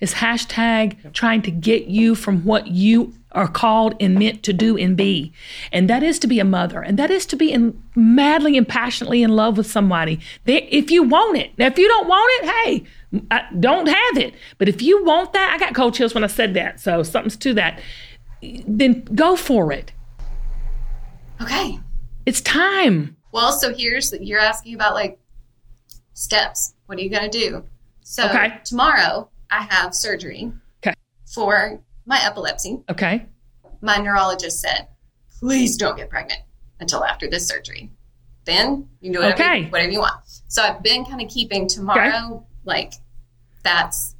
It's 0.00 0.12
hashtag 0.12 1.14
trying 1.14 1.40
to 1.40 1.50
get 1.50 1.86
you 1.86 2.14
from 2.14 2.44
what 2.44 2.66
you 2.66 3.14
are 3.32 3.48
called 3.48 3.94
and 4.00 4.18
meant 4.18 4.42
to 4.42 4.52
do 4.52 4.76
and 4.76 4.98
be. 4.98 5.32
And 5.72 5.88
that 5.88 6.02
is 6.02 6.18
to 6.18 6.26
be 6.26 6.40
a 6.40 6.44
mother. 6.44 6.82
And 6.82 6.98
that 6.98 7.10
is 7.10 7.24
to 7.26 7.36
be 7.36 7.52
in, 7.52 7.82
madly 7.94 8.58
and 8.58 8.68
passionately 8.68 9.22
in 9.22 9.30
love 9.30 9.56
with 9.56 9.66
somebody. 9.70 10.20
They, 10.44 10.64
if 10.64 10.90
you 10.90 11.04
want 11.04 11.38
it. 11.38 11.52
Now, 11.56 11.66
if 11.66 11.78
you 11.78 11.88
don't 11.88 12.08
want 12.08 12.30
it, 12.42 12.50
hey, 12.50 12.86
I 13.30 13.42
don't 13.58 13.86
have 13.88 14.16
it. 14.18 14.34
But 14.58 14.68
if 14.68 14.82
you 14.82 15.04
want 15.04 15.32
that, 15.32 15.52
I 15.54 15.58
got 15.58 15.74
cold 15.74 15.94
chills 15.94 16.14
when 16.14 16.22
I 16.24 16.28
said 16.28 16.54
that. 16.54 16.80
So 16.80 17.02
something's 17.02 17.36
to 17.38 17.54
that. 17.54 17.80
Then 18.42 19.04
go 19.14 19.36
for 19.36 19.72
it. 19.72 19.92
Okay. 21.42 21.78
It's 22.26 22.40
time. 22.40 23.16
Well, 23.32 23.52
so 23.52 23.74
here's 23.74 24.12
you're 24.20 24.38
asking 24.40 24.74
about 24.74 24.94
like 24.94 25.18
steps. 26.14 26.74
What 26.86 26.98
are 26.98 27.02
you 27.02 27.10
going 27.10 27.30
to 27.30 27.38
do? 27.38 27.64
So 28.02 28.26
Okay. 28.28 28.58
tomorrow 28.64 29.28
I 29.50 29.62
have 29.70 29.94
surgery 29.94 30.52
Okay. 30.82 30.94
for 31.26 31.80
my 32.06 32.24
epilepsy. 32.24 32.78
Okay. 32.88 33.26
My 33.80 33.96
neurologist 33.96 34.60
said, 34.60 34.88
please 35.38 35.76
don't 35.76 35.96
get 35.96 36.10
pregnant 36.10 36.40
until 36.80 37.04
after 37.04 37.28
this 37.28 37.46
surgery. 37.48 37.90
Then 38.44 38.88
you 39.00 39.10
can 39.10 39.12
do 39.12 39.18
whatever, 39.26 39.42
Okay. 39.42 39.64
whatever 39.70 39.90
you 39.92 40.00
want. 40.00 40.20
So 40.48 40.62
I've 40.62 40.82
been 40.82 41.04
kind 41.04 41.20
of 41.20 41.28
keeping 41.28 41.66
tomorrow 41.68 42.46
like 42.70 42.94
that's 43.62 44.14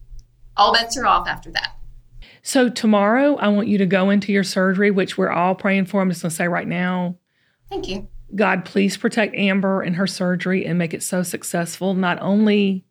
all 0.56 0.74
bets 0.74 0.98
are 0.98 1.06
off 1.06 1.26
after 1.26 1.50
that. 1.52 1.76
So 2.42 2.68
tomorrow, 2.68 3.36
I 3.36 3.48
want 3.48 3.68
you 3.68 3.78
to 3.78 3.86
go 3.86 4.10
into 4.10 4.32
your 4.32 4.44
surgery, 4.44 4.90
which 4.90 5.16
we're 5.16 5.30
all 5.30 5.54
praying 5.54 5.86
for. 5.86 6.00
I'm 6.00 6.10
just 6.10 6.22
going 6.22 6.30
to 6.30 6.36
say 6.36 6.48
right 6.48 6.68
now, 6.68 7.16
Thank 7.68 7.88
you. 7.88 8.08
God, 8.34 8.64
please 8.64 8.96
protect 8.96 9.34
Amber 9.34 9.82
and 9.82 9.96
her 9.96 10.06
surgery 10.06 10.64
and 10.64 10.78
make 10.78 10.94
it 10.94 11.02
so 11.02 11.22
successful, 11.22 11.94
not 11.94 12.18
only 12.20 12.84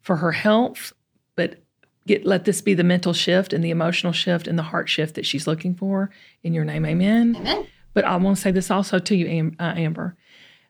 for 0.00 0.16
her 0.16 0.32
health, 0.32 0.92
but 1.36 1.62
get 2.06 2.24
let 2.26 2.44
this 2.44 2.60
be 2.60 2.74
the 2.74 2.84
mental 2.84 3.12
shift 3.12 3.52
and 3.52 3.62
the 3.62 3.70
emotional 3.70 4.12
shift 4.12 4.46
and 4.46 4.58
the 4.58 4.64
heart 4.64 4.88
shift 4.88 5.14
that 5.14 5.26
she's 5.26 5.46
looking 5.46 5.74
for. 5.74 6.10
In 6.42 6.54
your 6.54 6.64
name, 6.64 6.84
Amen. 6.84 7.36
Amen. 7.36 7.66
But 7.92 8.04
I 8.04 8.16
want 8.16 8.36
to 8.36 8.42
say 8.42 8.50
this 8.50 8.70
also 8.70 8.98
to 8.98 9.16
you, 9.16 9.26
Am- 9.26 9.56
uh, 9.58 9.74
Amber. 9.76 10.16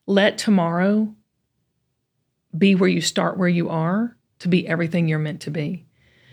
Let 0.07 0.39
tomorrow 0.39 1.15
be 2.57 2.75
where 2.75 2.89
you 2.91 3.01
start 3.01 3.39
where 3.39 3.49
you 3.49 3.69
are 3.69 4.17
to 4.41 4.49
be 4.49 4.67
everything 4.67 5.09
you're 5.09 5.19
meant 5.19 5.43
to 5.43 5.51
be. 5.51 5.87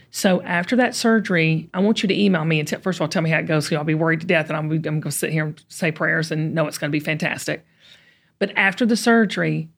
So 0.10 0.42
after 0.42 0.76
that 0.78 0.96
surgery, 0.96 1.70
I 1.74 1.80
want 1.80 2.02
you 2.02 2.08
to 2.08 2.20
email 2.20 2.46
me 2.46 2.60
and 2.60 2.68
t- 2.68 2.78
first 2.78 2.98
of 2.98 3.02
all 3.02 3.08
tell 3.08 3.22
me 3.22 3.30
how 3.30 3.40
it 3.40 3.46
goes. 3.46 3.72
I'll 3.72 3.84
be 3.84 3.94
worried 3.94 4.22
to 4.22 4.28
death, 4.28 4.48
and 4.48 4.58
I'm, 4.58 4.72
I'm 4.72 4.82
going 4.82 5.02
to 5.02 5.12
sit 5.12 5.32
here 5.32 5.46
and 5.46 5.64
say 5.68 5.92
prayers 5.92 6.32
and 6.32 6.56
know 6.56 6.66
it's 6.66 6.78
going 6.78 6.92
to 6.92 6.98
be 6.98 7.04
fantastic. 7.04 7.66
But 8.40 8.52
after 8.56 8.86
the 8.86 8.96
surgery, 8.96 9.70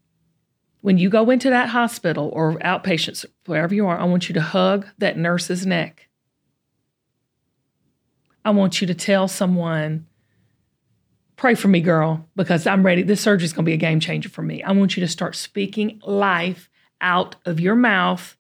when 0.81 0.97
you 0.97 1.09
go 1.09 1.29
into 1.29 1.49
that 1.49 1.69
hospital 1.69 2.29
or 2.33 2.53
outpatients, 2.59 3.25
wherever 3.45 3.73
you 3.73 3.87
are, 3.87 3.99
I 3.99 4.05
want 4.05 4.29
you 4.29 4.33
to 4.33 4.41
hug 4.41 4.87
that 4.99 5.17
nurse's 5.17 5.65
neck. 5.65 6.07
I 8.45 8.51
want 8.51 8.79
you 8.79 8.87
to 8.87 8.93
tell 8.93 9.27
someone, 9.27 10.07
pray 11.35 11.55
for 11.55 11.67
me, 11.67 11.81
girl, 11.81 12.25
because 12.35 12.65
I'm 12.65 12.85
ready. 12.85 13.01
This 13.03 13.21
surgery 13.21 13.45
is 13.45 13.53
going 13.53 13.65
to 13.65 13.69
be 13.69 13.73
a 13.73 13.77
game 13.77 13.99
changer 13.99 14.29
for 14.29 14.41
me. 14.41 14.63
I 14.63 14.71
want 14.71 14.95
you 14.95 15.01
to 15.01 15.07
start 15.07 15.35
speaking 15.35 15.99
life 16.05 16.69
out 17.01 17.35
of 17.45 17.59
your 17.59 17.75
mouth 17.75 18.37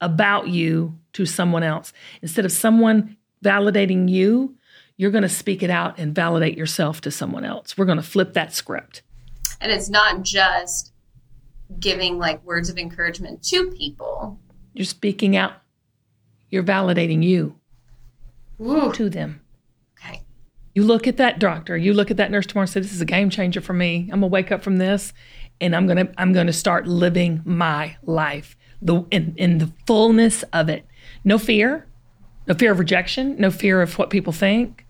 about 0.00 0.48
you 0.48 0.98
to 1.14 1.26
someone 1.26 1.62
else. 1.62 1.92
Instead 2.20 2.44
of 2.44 2.52
someone 2.52 3.16
validating 3.44 4.08
you, 4.08 4.56
you're 4.96 5.10
going 5.10 5.22
to 5.22 5.28
speak 5.28 5.62
it 5.62 5.70
out 5.70 5.98
and 5.98 6.14
validate 6.14 6.56
yourself 6.56 7.00
to 7.02 7.10
someone 7.10 7.44
else. 7.44 7.76
We're 7.76 7.86
going 7.86 7.96
to 7.96 8.02
flip 8.02 8.34
that 8.34 8.52
script. 8.52 9.02
And 9.60 9.70
it's 9.70 9.88
not 9.88 10.22
just 10.22 10.92
giving 11.78 12.18
like 12.18 12.44
words 12.44 12.68
of 12.68 12.78
encouragement 12.78 13.42
to 13.44 13.70
people. 13.70 14.38
You're 14.74 14.84
speaking 14.84 15.36
out, 15.36 15.54
you're 16.50 16.62
validating 16.62 17.22
you 17.22 17.58
Ooh. 18.60 18.92
to 18.92 19.08
them. 19.08 19.40
Okay. 19.98 20.22
You 20.74 20.82
look 20.82 21.06
at 21.06 21.16
that 21.18 21.38
doctor, 21.38 21.76
you 21.76 21.94
look 21.94 22.10
at 22.10 22.16
that 22.16 22.30
nurse 22.30 22.46
tomorrow 22.46 22.64
and 22.64 22.70
say, 22.70 22.80
This 22.80 22.92
is 22.92 23.00
a 23.00 23.06
game 23.06 23.30
changer 23.30 23.60
for 23.60 23.72
me. 23.72 24.08
I'm 24.12 24.20
gonna 24.20 24.28
wake 24.28 24.52
up 24.52 24.62
from 24.62 24.78
this 24.78 25.12
and 25.62 25.74
I'm 25.74 25.86
gonna 25.86 26.08
I'm 26.18 26.32
gonna 26.32 26.52
start 26.52 26.86
living 26.86 27.40
my 27.44 27.96
life. 28.02 28.56
The 28.82 29.04
in, 29.10 29.34
in 29.36 29.58
the 29.58 29.72
fullness 29.86 30.42
of 30.52 30.68
it. 30.68 30.84
No 31.24 31.38
fear, 31.38 31.86
no 32.46 32.54
fear 32.54 32.72
of 32.72 32.78
rejection, 32.78 33.36
no 33.38 33.50
fear 33.50 33.80
of 33.80 33.96
what 33.96 34.10
people 34.10 34.32
think. 34.32 34.84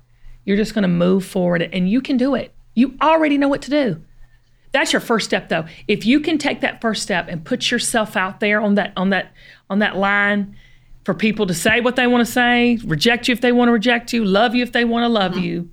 You're 0.45 0.57
just 0.57 0.75
gonna 0.75 0.89
move 0.89 1.25
forward 1.25 1.63
and 1.63 1.89
you 1.89 2.01
can 2.01 2.17
do 2.17 2.35
it. 2.35 2.53
You 2.75 2.97
already 3.01 3.39
know 3.39 3.49
what 3.49 3.63
to 3.63 3.71
do. 3.71 4.03
That's 4.73 4.93
your 4.93 5.01
first 5.01 5.27
step 5.27 5.51
though. 5.51 5.67
If 5.87 6.07
you 6.07 6.21
can 6.21 6.39
take 6.39 6.63
that 6.63 6.81
first 6.81 7.03
step 7.03 7.29
and 7.29 7.45
put 7.45 7.71
yourself 7.71 8.17
out 8.17 8.41
there 8.41 8.61
on 8.61 8.75
that 8.77 8.95
on 8.97 9.11
that 9.11 9.33
on 9.69 9.81
that 9.81 9.97
line 9.97 10.57
for 11.05 11.13
people 11.13 11.47
to 11.47 11.55
say 11.55 11.81
what 11.81 11.97
they 11.97 12.07
want 12.07 12.27
to 12.27 12.33
say, 12.33 12.79
reject 12.85 13.29
you 13.29 13.33
if 13.33 13.41
they 13.41 13.53
want 13.53 13.69
to 13.69 13.73
reject 13.73 14.13
you, 14.13 14.25
love 14.25 14.55
you 14.55 14.63
if 14.63 14.73
they 14.73 14.85
want 14.85 15.05
to 15.05 15.09
love 15.09 15.33
mm. 15.33 15.43
you. 15.43 15.71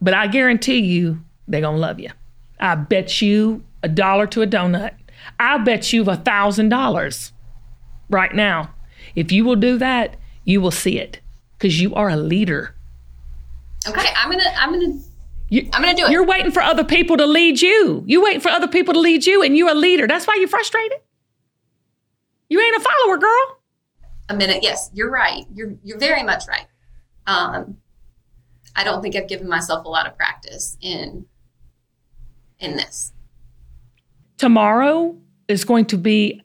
But 0.00 0.14
I 0.14 0.28
guarantee 0.28 0.78
you 0.78 1.22
they're 1.46 1.60
going 1.60 1.74
to 1.74 1.80
love 1.80 2.00
you. 2.00 2.10
I 2.60 2.74
bet 2.74 3.20
you 3.22 3.64
a 3.82 3.88
dollar 3.88 4.26
to 4.28 4.42
a 4.42 4.46
donut. 4.46 4.92
I 5.38 5.58
bet 5.58 5.92
you 5.92 6.04
a 6.08 6.16
thousand 6.16 6.68
dollars 6.68 7.32
right 8.08 8.34
now. 8.34 8.74
If 9.14 9.32
you 9.32 9.44
will 9.44 9.56
do 9.56 9.78
that, 9.78 10.16
you 10.44 10.60
will 10.60 10.70
see 10.70 10.98
it 10.98 11.20
because 11.58 11.80
you 11.80 11.94
are 11.94 12.08
a 12.08 12.16
leader. 12.16 12.74
Okay. 13.88 14.08
I'm 14.16 14.30
gonna 14.30 14.44
I'm 14.56 14.72
gonna 14.72 15.00
You, 15.48 15.68
I'm 15.72 15.82
gonna 15.82 15.96
do 15.96 16.04
it. 16.04 16.10
You're 16.10 16.26
waiting 16.26 16.50
for 16.52 16.62
other 16.62 16.84
people 16.84 17.16
to 17.16 17.26
lead 17.26 17.60
you. 17.60 18.04
You 18.06 18.22
waiting 18.22 18.40
for 18.40 18.50
other 18.50 18.68
people 18.68 18.94
to 18.94 19.00
lead 19.00 19.26
you, 19.26 19.42
and 19.42 19.56
you're 19.56 19.70
a 19.70 19.74
leader. 19.74 20.06
That's 20.06 20.26
why 20.26 20.36
you're 20.38 20.48
frustrated. 20.48 20.98
You 22.48 22.60
ain't 22.60 22.76
a 22.76 22.80
follower, 22.80 23.18
girl. 23.18 23.58
a 24.28 24.36
minute. 24.36 24.62
Yes, 24.62 24.90
you're 24.92 25.10
right. 25.10 25.44
You're 25.54 25.74
you're 25.82 25.98
very 25.98 26.22
much 26.22 26.44
right. 26.46 26.66
Um, 27.26 27.78
I 28.76 28.84
don't 28.84 29.02
think 29.02 29.16
I've 29.16 29.28
given 29.28 29.48
myself 29.48 29.84
a 29.84 29.88
lot 29.88 30.06
of 30.06 30.16
practice 30.16 30.76
in 30.80 31.26
in 32.60 32.76
this. 32.76 33.12
tomorrow 34.38 35.16
is 35.48 35.64
going 35.64 35.84
to 35.86 35.96
be 35.98 36.40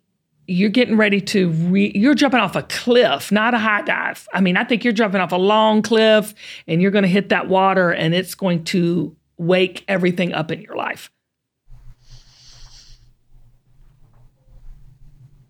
you're 0.48 0.70
getting 0.70 0.96
ready 0.96 1.20
to 1.20 1.50
re, 1.50 1.92
you're 1.96 2.14
jumping 2.14 2.40
off 2.40 2.56
a 2.56 2.64
cliff 2.64 3.32
not 3.32 3.54
a 3.54 3.58
high 3.58 3.82
dive 3.82 4.28
i 4.34 4.40
mean 4.42 4.58
i 4.58 4.64
think 4.64 4.84
you're 4.84 4.94
jumping 4.94 5.20
off 5.22 5.32
a 5.32 5.38
long 5.38 5.82
cliff 5.82 6.34
and 6.68 6.82
you're 6.82 6.92
going 6.92 7.04
to 7.04 7.08
hit 7.10 7.30
that 7.30 7.48
water 7.48 7.92
and 7.92 8.14
it's 8.14 8.36
going 8.36 8.64
to 8.64 9.16
wake 9.38 9.84
everything 9.88 10.34
up 10.34 10.52
in 10.52 10.62
your 10.62 10.76
life 10.76 11.12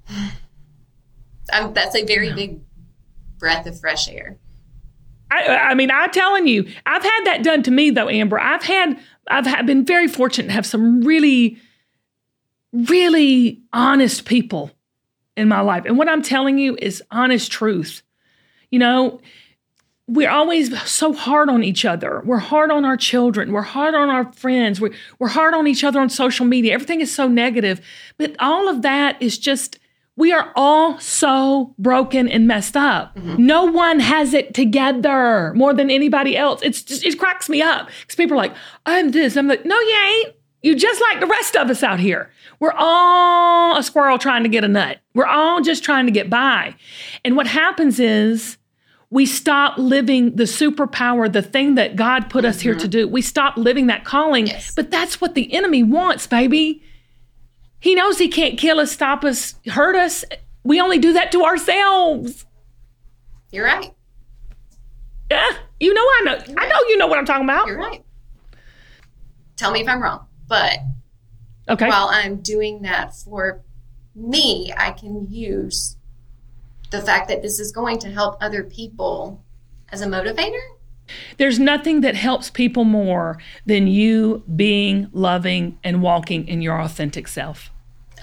Um, 1.54 1.74
that's 1.74 1.96
a 1.96 2.04
very 2.04 2.34
big 2.34 2.60
breath 3.38 3.68
of 3.68 3.80
fresh 3.80 4.10
air. 4.10 4.38
I, 5.32 5.70
I 5.72 5.74
mean, 5.74 5.92
I'm 5.92 6.12
telling 6.12 6.48
you, 6.48 6.68
I've 6.86 7.04
had 7.04 7.24
that 7.26 7.44
done 7.44 7.64
to 7.64 7.72
me 7.72 7.90
though, 7.90 8.10
Amber. 8.10 8.40
I've 8.40 8.64
had, 8.64 9.00
I've 9.30 9.46
had, 9.46 9.66
been 9.66 9.86
very 9.86 10.08
fortunate 10.08 10.48
to 10.48 10.54
have 10.54 10.66
some 10.66 11.02
really, 11.02 11.58
really 12.72 13.62
honest 13.74 14.26
people 14.26 14.72
in 15.36 15.48
my 15.48 15.62
life. 15.62 15.86
And 15.86 15.98
what 15.98 16.10
I'm 16.10 16.22
telling 16.22 16.58
you 16.58 16.78
is 16.82 17.04
honest 17.12 17.52
truth. 17.52 18.04
You 18.72 18.80
know, 18.80 19.22
we're 20.08 20.30
always 20.30 20.80
so 20.84 21.14
hard 21.14 21.50
on 21.50 21.64
each 21.64 21.84
other. 21.86 22.22
We're 22.26 22.38
hard 22.38 22.70
on 22.70 22.86
our 22.86 22.98
children. 22.98 23.52
We're 23.52 23.62
hard 23.64 23.96
on 23.96 24.10
our 24.10 24.32
friends. 24.34 24.80
We're, 24.80 24.94
we're 25.18 25.30
hard 25.30 25.54
on 25.54 25.66
each 25.66 25.84
other 25.84 26.00
on 26.00 26.10
social 26.10 26.46
media. 26.46 26.74
Everything 26.74 27.02
is 27.02 27.14
so 27.14 27.28
negative. 27.28 27.82
But 28.18 28.36
all 28.40 28.70
of 28.70 28.84
that 28.84 29.20
is 29.22 29.38
just, 29.38 29.80
we 30.18 30.32
are 30.32 30.52
all 30.56 31.00
so 31.00 31.74
broken 31.78 32.28
and 32.30 32.48
messed 32.48 32.78
up. 32.78 33.16
Mm-hmm. 33.16 33.46
No 33.46 33.66
one 33.66 34.00
has 34.00 34.34
it 34.34 34.54
together 34.54 35.54
more 35.56 35.74
than 35.74 35.90
anybody 35.90 36.38
else. 36.38 36.62
It's 36.64 36.82
just, 36.84 37.06
it 37.06 37.20
cracks 37.20 37.50
me 37.50 37.62
up 37.62 37.90
because 38.02 38.16
people 38.16 38.36
are 38.36 38.38
like, 38.38 38.56
I'm 38.86 39.12
this. 39.12 39.36
I'm 39.36 39.48
like, 39.48 39.66
no, 39.66 39.78
you 39.78 39.98
ain't. 40.08 40.36
You 40.62 40.76
just 40.76 41.02
like 41.02 41.20
the 41.20 41.28
rest 41.28 41.56
of 41.56 41.70
us 41.70 41.84
out 41.84 42.00
here. 42.00 42.32
We're 42.60 42.74
all 42.76 43.78
a 43.78 43.84
squirrel 43.84 44.18
trying 44.18 44.44
to 44.44 44.50
get 44.50 44.64
a 44.64 44.68
nut. 44.68 45.00
We're 45.14 45.28
all 45.28 45.62
just 45.62 45.84
trying 45.84 46.06
to 46.06 46.12
get 46.12 46.30
by. 46.30 46.76
And 47.24 47.36
what 47.36 47.46
happens 47.46 48.00
is 48.00 48.58
we 49.10 49.26
stop 49.26 49.78
living 49.78 50.38
the 50.38 50.46
superpower, 50.46 51.32
the 51.32 51.42
thing 51.42 51.76
that 51.76 51.96
God 51.96 52.30
put 52.30 52.46
us 52.46 52.62
here 52.62 52.74
mm-hmm. 52.74 52.82
to 52.82 52.88
do. 52.88 53.08
We 53.08 53.22
stop 53.22 53.58
living 53.58 53.88
that 53.88 54.06
calling. 54.06 54.48
Yes. 54.48 54.74
But 54.76 54.90
that's 54.90 55.22
what 55.22 55.36
the 55.36 55.54
enemy 55.54 55.84
wants, 55.84 56.26
baby. 56.26 56.82
He 57.86 57.94
knows 57.94 58.18
he 58.18 58.30
can't 58.30 58.58
kill 58.58 58.80
us, 58.80 58.92
stop 58.92 59.24
us, 59.24 59.54
hurt 59.68 59.96
us. 59.96 60.26
We 60.64 60.82
only 60.82 60.98
do 60.98 61.14
that 61.14 61.32
to 61.34 61.44
ourselves. 61.44 62.44
You're 63.52 63.64
right. 63.64 63.94
Yeah, 65.30 65.52
you 65.80 65.94
know 65.94 66.02
I 66.02 66.22
know. 66.26 66.56
I 66.58 66.68
know 66.68 66.80
you 66.88 66.98
know 66.98 67.06
what 67.06 67.20
I'm 67.20 67.28
talking 67.28 67.44
about. 67.44 67.68
You're 67.68 67.78
right. 67.78 68.04
Tell 69.56 69.70
me 69.70 69.82
if 69.82 69.88
I'm 69.88 70.02
wrong. 70.02 70.26
But 70.48 70.80
Okay. 71.70 71.88
while 71.88 72.08
I'm 72.08 72.38
doing 72.38 72.82
that 72.82 73.16
for 73.16 73.62
me, 74.16 74.74
I 74.76 74.90
can 74.90 75.28
use 75.30 75.96
the 76.90 77.04
fact 77.04 77.28
that 77.28 77.44
this 77.44 77.60
is 77.60 77.72
going 77.72 78.00
to 78.00 78.10
help 78.10 78.40
other 78.42 78.64
people 78.64 79.44
as 79.92 80.02
a 80.02 80.08
motivator. 80.08 80.58
There's 81.38 81.60
nothing 81.60 82.02
that 82.02 82.16
helps 82.16 82.50
people 82.50 82.84
more 82.84 83.38
than 83.68 83.86
you 83.86 84.44
being 84.56 85.08
loving 85.14 85.78
and 85.84 86.02
walking 86.02 86.48
in 86.48 86.64
your 86.64 86.82
authentic 86.82 87.28
self. 87.28 87.70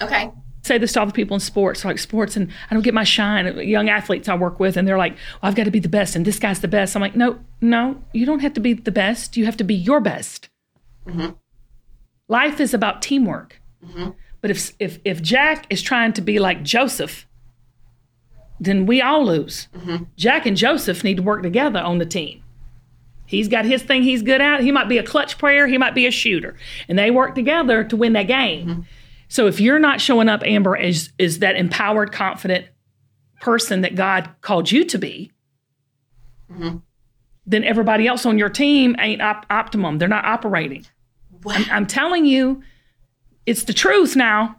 Okay. 0.03 0.31
say 0.63 0.77
this 0.77 0.93
to 0.93 0.99
all 1.01 1.05
the 1.05 1.11
people 1.13 1.35
in 1.35 1.41
sports, 1.41 1.83
like 1.83 1.99
sports, 1.99 2.35
and 2.35 2.49
I 2.69 2.73
don't 2.73 2.83
get 2.83 2.93
my 2.93 3.03
shine. 3.03 3.57
Young 3.67 3.89
athletes 3.89 4.29
I 4.29 4.35
work 4.35 4.59
with, 4.59 4.77
and 4.77 4.87
they're 4.87 4.97
like, 4.97 5.13
well, 5.13 5.49
I've 5.49 5.55
got 5.55 5.65
to 5.65 5.71
be 5.71 5.79
the 5.79 5.89
best, 5.89 6.15
and 6.15 6.25
this 6.25 6.39
guy's 6.39 6.61
the 6.61 6.67
best. 6.67 6.95
I'm 6.95 7.01
like, 7.01 7.15
no, 7.15 7.39
no, 7.61 8.01
you 8.13 8.25
don't 8.25 8.39
have 8.39 8.53
to 8.53 8.61
be 8.61 8.73
the 8.73 8.91
best. 8.91 9.35
You 9.37 9.45
have 9.45 9.57
to 9.57 9.63
be 9.63 9.75
your 9.75 9.99
best. 9.99 10.49
Mm-hmm. 11.05 11.31
Life 12.29 12.59
is 12.59 12.73
about 12.73 13.01
teamwork. 13.01 13.61
Mm-hmm. 13.85 14.11
But 14.41 14.51
if, 14.51 14.73
if, 14.79 14.99
if 15.05 15.21
Jack 15.21 15.67
is 15.69 15.81
trying 15.81 16.13
to 16.13 16.21
be 16.21 16.39
like 16.39 16.63
Joseph, 16.63 17.27
then 18.59 18.85
we 18.85 19.01
all 19.01 19.25
lose. 19.25 19.67
Mm-hmm. 19.75 20.03
Jack 20.15 20.45
and 20.45 20.55
Joseph 20.55 21.03
need 21.03 21.17
to 21.17 21.23
work 21.23 21.43
together 21.43 21.79
on 21.79 21.97
the 21.97 22.05
team. 22.05 22.43
He's 23.25 23.47
got 23.47 23.65
his 23.65 23.81
thing 23.81 24.03
he's 24.03 24.21
good 24.21 24.41
at. 24.41 24.61
He 24.61 24.71
might 24.71 24.89
be 24.89 24.97
a 24.97 25.03
clutch 25.03 25.37
player, 25.37 25.65
he 25.67 25.77
might 25.77 25.95
be 25.95 26.05
a 26.05 26.11
shooter. 26.11 26.55
And 26.87 26.99
they 26.99 27.09
work 27.09 27.35
together 27.35 27.83
to 27.85 27.95
win 27.95 28.13
that 28.13 28.27
game. 28.27 28.85
So 29.33 29.47
if 29.47 29.59
you're 29.59 29.79
not 29.79 29.99
showing 29.99 30.29
up, 30.29 30.43
Amber, 30.45 30.77
as 30.77 31.11
is 31.17 31.39
that 31.39 31.55
empowered, 31.55 32.11
confident 32.11 32.67
person 33.41 33.81
that 33.81 33.95
God 33.95 34.29
called 34.41 34.71
you 34.71 34.85
to 34.85 34.99
be, 34.99 35.31
mm-hmm. 36.51 36.77
then 37.47 37.63
everybody 37.63 38.05
else 38.05 38.27
on 38.27 38.37
your 38.37 38.49
team 38.49 38.95
ain't 38.99 39.23
op- 39.23 39.47
optimum. 39.49 39.97
They're 39.97 40.07
not 40.07 40.23
operating. 40.23 40.85
I'm, 41.47 41.65
I'm 41.71 41.87
telling 41.87 42.25
you, 42.25 42.61
it's 43.47 43.63
the 43.63 43.73
truth 43.73 44.15
now. 44.15 44.57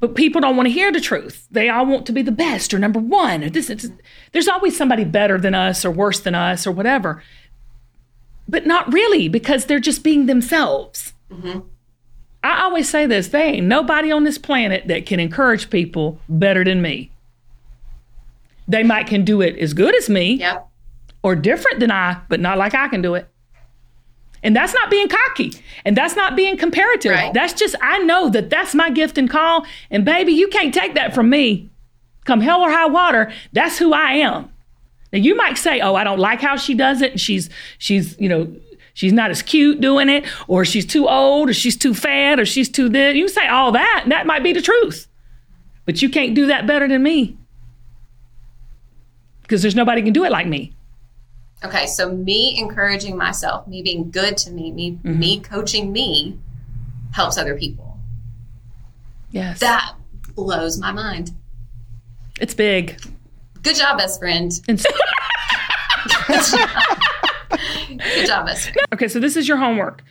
But 0.00 0.14
people 0.14 0.42
don't 0.42 0.54
want 0.56 0.66
to 0.66 0.72
hear 0.72 0.92
the 0.92 1.00
truth. 1.00 1.48
They 1.50 1.70
all 1.70 1.86
want 1.86 2.04
to 2.04 2.12
be 2.12 2.20
the 2.20 2.30
best 2.30 2.74
or 2.74 2.78
number 2.78 3.00
one. 3.00 3.42
Or 3.42 3.48
this, 3.48 3.70
it's, 3.70 3.88
there's 4.32 4.48
always 4.48 4.76
somebody 4.76 5.04
better 5.04 5.38
than 5.38 5.54
us 5.54 5.82
or 5.82 5.90
worse 5.90 6.20
than 6.20 6.34
us 6.34 6.66
or 6.66 6.72
whatever. 6.72 7.22
But 8.46 8.66
not 8.66 8.92
really, 8.92 9.28
because 9.28 9.64
they're 9.64 9.80
just 9.80 10.04
being 10.04 10.26
themselves. 10.26 11.14
Mm-hmm. 11.32 11.60
I 12.42 12.62
always 12.62 12.88
say 12.88 13.06
this 13.06 13.28
there 13.28 13.42
ain't 13.46 13.66
nobody 13.66 14.10
on 14.10 14.24
this 14.24 14.38
planet 14.38 14.88
that 14.88 15.04
can 15.06 15.20
encourage 15.20 15.68
people 15.70 16.18
better 16.28 16.64
than 16.64 16.80
me. 16.80 17.10
They 18.68 18.82
might 18.82 19.06
can 19.06 19.24
do 19.24 19.40
it 19.40 19.58
as 19.58 19.74
good 19.74 19.94
as 19.96 20.08
me 20.08 20.34
Yep. 20.34 20.68
or 21.22 21.34
different 21.36 21.80
than 21.80 21.90
I, 21.90 22.18
but 22.28 22.40
not 22.40 22.56
like 22.56 22.74
I 22.74 22.88
can 22.88 23.02
do 23.02 23.14
it. 23.14 23.28
And 24.42 24.56
that's 24.56 24.72
not 24.72 24.90
being 24.90 25.08
cocky 25.08 25.52
and 25.84 25.94
that's 25.96 26.16
not 26.16 26.34
being 26.34 26.56
comparative. 26.56 27.12
Right. 27.12 27.34
That's 27.34 27.52
just, 27.52 27.74
I 27.82 27.98
know 27.98 28.30
that 28.30 28.48
that's 28.48 28.74
my 28.74 28.88
gift 28.88 29.18
and 29.18 29.28
call. 29.28 29.66
And 29.90 30.04
baby, 30.04 30.32
you 30.32 30.48
can't 30.48 30.72
take 30.72 30.94
that 30.94 31.14
from 31.14 31.28
me. 31.28 31.68
Come 32.24 32.40
hell 32.40 32.62
or 32.62 32.70
high 32.70 32.86
water, 32.86 33.32
that's 33.52 33.76
who 33.78 33.92
I 33.92 34.12
am. 34.12 34.50
Now 35.12 35.18
you 35.18 35.34
might 35.36 35.58
say, 35.58 35.80
"Oh, 35.80 35.96
I 35.96 36.04
don't 36.04 36.20
like 36.20 36.40
how 36.40 36.54
she 36.56 36.72
does 36.74 37.02
it. 37.02 37.10
And 37.12 37.20
she's 37.20 37.50
she's 37.78 38.16
you 38.20 38.28
know 38.28 38.54
she's 39.00 39.12
not 39.14 39.30
as 39.30 39.40
cute 39.42 39.80
doing 39.80 40.08
it, 40.10 40.24
or 40.46 40.64
she's 40.66 40.84
too 40.84 41.08
old, 41.08 41.48
or 41.48 41.54
she's 41.54 41.76
too 41.76 41.94
fat, 41.94 42.38
or 42.38 42.44
she's 42.44 42.68
too 42.68 42.88
this." 42.90 43.16
You 43.16 43.28
say 43.28 43.46
all 43.48 43.72
that, 43.72 44.00
and 44.02 44.12
that 44.12 44.26
might 44.26 44.42
be 44.42 44.52
the 44.52 44.60
truth, 44.60 45.06
but 45.86 46.02
you 46.02 46.10
can't 46.10 46.34
do 46.34 46.46
that 46.48 46.66
better 46.66 46.86
than 46.86 47.02
me 47.02 47.36
because 49.42 49.62
there's 49.62 49.74
nobody 49.74 50.02
can 50.02 50.12
do 50.12 50.24
it 50.24 50.30
like 50.30 50.46
me. 50.46 50.72
Okay. 51.64 51.86
So 51.86 52.12
me 52.12 52.58
encouraging 52.58 53.16
myself, 53.16 53.66
me 53.66 53.82
being 53.82 54.10
good 54.10 54.36
to 54.38 54.50
me, 54.50 54.70
me 54.72 54.92
Mm-hmm. 54.92 55.18
me 55.18 55.40
coaching 55.40 55.92
me 55.92 56.38
helps 57.12 57.36
other 57.38 57.56
people. 57.56 57.98
Yes, 59.32 59.60
That 59.60 59.94
blows 60.34 60.78
my 60.78 60.92
mind. 60.92 61.32
it's 62.40 62.54
big. 62.54 63.00
Good 63.62 63.76
job, 63.76 63.98
best 63.98 64.18
friend. 64.20 64.50
Good 68.00 68.26
job. 68.26 68.48
Okay, 68.92 69.08
so 69.08 69.20
this 69.20 69.36
is 69.36 69.46
your 69.46 69.56
homework. 69.56 70.02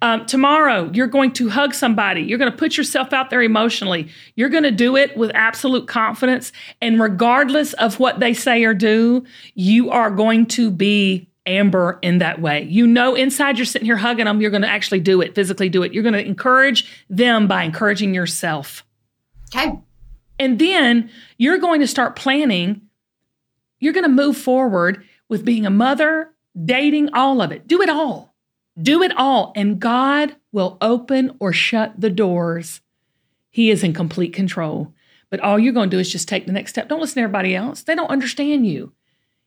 Um, 0.00 0.26
tomorrow, 0.26 0.90
you're 0.92 1.06
going 1.06 1.32
to 1.34 1.48
hug 1.48 1.74
somebody. 1.74 2.22
You're 2.22 2.38
going 2.38 2.50
to 2.50 2.56
put 2.56 2.76
yourself 2.76 3.12
out 3.12 3.30
there 3.30 3.40
emotionally. 3.40 4.08
You're 4.34 4.48
going 4.48 4.64
to 4.64 4.72
do 4.72 4.96
it 4.96 5.16
with 5.16 5.30
absolute 5.32 5.86
confidence. 5.86 6.50
And 6.80 7.00
regardless 7.00 7.72
of 7.74 8.00
what 8.00 8.18
they 8.18 8.34
say 8.34 8.64
or 8.64 8.74
do, 8.74 9.24
you 9.54 9.90
are 9.90 10.10
going 10.10 10.46
to 10.46 10.72
be 10.72 11.28
Amber 11.46 12.00
in 12.02 12.18
that 12.18 12.40
way. 12.40 12.62
You 12.64 12.86
know, 12.86 13.14
inside 13.14 13.58
you're 13.58 13.64
sitting 13.64 13.86
here 13.86 13.96
hugging 13.96 14.24
them, 14.24 14.40
you're 14.40 14.50
going 14.50 14.62
to 14.62 14.68
actually 14.68 15.00
do 15.00 15.20
it, 15.20 15.36
physically 15.36 15.68
do 15.68 15.84
it. 15.84 15.92
You're 15.92 16.02
going 16.02 16.14
to 16.14 16.24
encourage 16.24 17.04
them 17.08 17.46
by 17.46 17.62
encouraging 17.62 18.12
yourself. 18.12 18.84
Okay. 19.54 19.78
And 20.38 20.58
then 20.58 21.10
you're 21.38 21.58
going 21.58 21.80
to 21.80 21.86
start 21.86 22.16
planning. 22.16 22.82
You're 23.78 23.92
going 23.92 24.04
to 24.04 24.08
move 24.08 24.36
forward 24.36 25.04
with 25.28 25.44
being 25.44 25.64
a 25.64 25.70
mother, 25.70 26.31
dating, 26.60 27.12
all 27.14 27.40
of 27.40 27.52
it. 27.52 27.66
Do 27.66 27.82
it 27.82 27.88
all. 27.88 28.34
Do 28.80 29.02
it 29.02 29.12
all. 29.16 29.52
And 29.54 29.78
God 29.78 30.36
will 30.50 30.78
open 30.80 31.36
or 31.40 31.52
shut 31.52 32.00
the 32.00 32.10
doors. 32.10 32.80
He 33.50 33.70
is 33.70 33.84
in 33.84 33.92
complete 33.92 34.32
control. 34.32 34.92
But 35.30 35.40
all 35.40 35.58
you're 35.58 35.72
going 35.72 35.90
to 35.90 35.96
do 35.96 36.00
is 36.00 36.12
just 36.12 36.28
take 36.28 36.46
the 36.46 36.52
next 36.52 36.72
step. 36.72 36.88
Don't 36.88 37.00
listen 37.00 37.14
to 37.16 37.20
everybody 37.22 37.54
else. 37.54 37.82
They 37.82 37.94
don't 37.94 38.10
understand 38.10 38.66
you. 38.66 38.92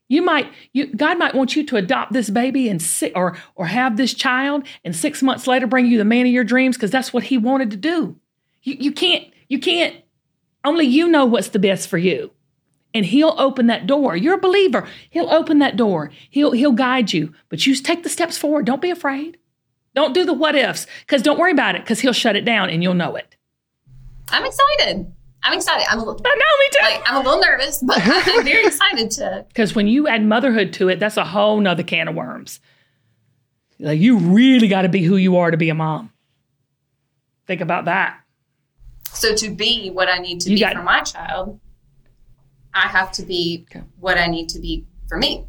You 0.08 0.22
might, 0.22 0.52
you, 0.72 0.88
God 0.88 1.18
might 1.18 1.34
want 1.34 1.56
you 1.56 1.64
to 1.66 1.78
adopt 1.78 2.14
this 2.14 2.30
baby 2.30 2.70
and 2.70 2.82
si- 2.82 3.12
or 3.16 3.38
or 3.56 3.66
have 3.66 3.98
this 3.98 4.14
child, 4.14 4.68
and 4.84 4.96
six 4.96 5.24
months 5.24 5.48
later 5.48 5.66
bring 5.66 5.88
you 5.88 5.98
the 5.98 6.06
man 6.06 6.28
of 6.28 6.32
your 6.32 6.44
dreams 6.44 6.78
because 6.78 6.92
that's 6.92 7.12
what 7.12 7.24
He 7.24 7.40
wanted 7.40 7.72
to 7.72 7.78
do. 7.78 8.16
You 8.62 8.76
you 8.80 8.92
can't 8.92 9.28
you 9.50 9.58
can't 9.58 9.96
only 10.64 10.86
you 10.86 11.08
know 11.08 11.26
what's 11.26 11.50
the 11.50 11.60
best 11.60 11.88
for 11.88 11.98
you. 11.98 12.30
And 12.96 13.06
he'll 13.06 13.36
open 13.38 13.68
that 13.68 13.86
door. 13.86 14.16
You're 14.16 14.36
a 14.36 14.40
believer. 14.40 14.88
He'll 15.12 15.30
open 15.30 15.60
that 15.60 15.76
door. 15.78 16.10
He'll 16.30 16.54
he'll 16.54 16.72
guide 16.72 17.12
you. 17.14 17.34
But 17.50 17.68
you 17.68 17.76
take 17.76 18.02
the 18.04 18.10
steps 18.10 18.38
forward. 18.38 18.66
Don't 18.66 18.82
be 18.82 18.90
afraid. 18.90 19.38
Don't 19.94 20.14
do 20.14 20.26
the 20.26 20.34
what 20.34 20.56
ifs. 20.56 20.88
Because 21.02 21.22
don't 21.22 21.38
worry 21.38 21.52
about 21.52 21.76
it, 21.76 21.82
because 21.84 22.00
he'll 22.00 22.14
shut 22.14 22.36
it 22.36 22.46
down 22.46 22.70
and 22.70 22.82
you'll 22.82 22.94
know 22.94 23.16
it. 23.16 23.36
I'm 24.30 24.46
excited. 24.46 25.12
I'm 25.44 25.54
excited. 25.54 25.86
I'm 25.92 26.00
a 26.00 26.04
little, 26.06 26.20
I 26.26 26.36
know 26.36 26.36
me 26.60 26.70
too. 26.72 26.84
like, 26.96 27.04
I'm 27.12 27.16
a 27.18 27.20
little 27.30 27.40
nervous, 27.40 27.78
but 27.86 28.00
I'm 28.04 28.44
very 28.44 28.66
excited 28.66 29.12
to. 29.12 29.46
Because 29.50 29.76
when 29.76 29.88
you 29.88 30.08
add 30.08 30.24
motherhood 30.26 30.74
to 30.74 30.90
it, 30.90 31.00
that's 31.00 31.18
a 31.18 31.24
whole 31.24 31.60
nother 31.60 31.84
can 31.84 32.08
of 32.08 32.16
worms. 32.16 32.60
Like 33.78 34.00
you 34.00 34.18
really 34.18 34.68
got 34.68 34.82
to 34.84 34.90
be 34.90 35.04
who 35.04 35.18
you 35.18 35.38
are 35.38 35.52
to 35.52 35.58
be 35.58 35.70
a 35.70 35.76
mom. 35.76 36.12
Think 37.46 37.62
about 37.62 37.86
that. 37.86 38.20
So 39.12 39.36
to 39.36 39.54
be 39.54 39.92
what 39.92 40.10
I 40.10 40.18
need 40.18 40.40
to 40.42 40.50
You 40.50 40.56
be 40.56 40.60
got- 40.62 40.76
for 40.78 40.84
my 40.84 41.02
child, 41.02 41.60
I 42.76 42.90
have 42.90 43.12
to 43.14 43.24
be 43.24 43.66
Okay. 43.72 43.86
what 44.00 44.18
I 44.18 44.28
need 44.28 44.50
to 44.50 44.60
be 44.60 44.86
for 45.08 45.18
me. 45.18 45.46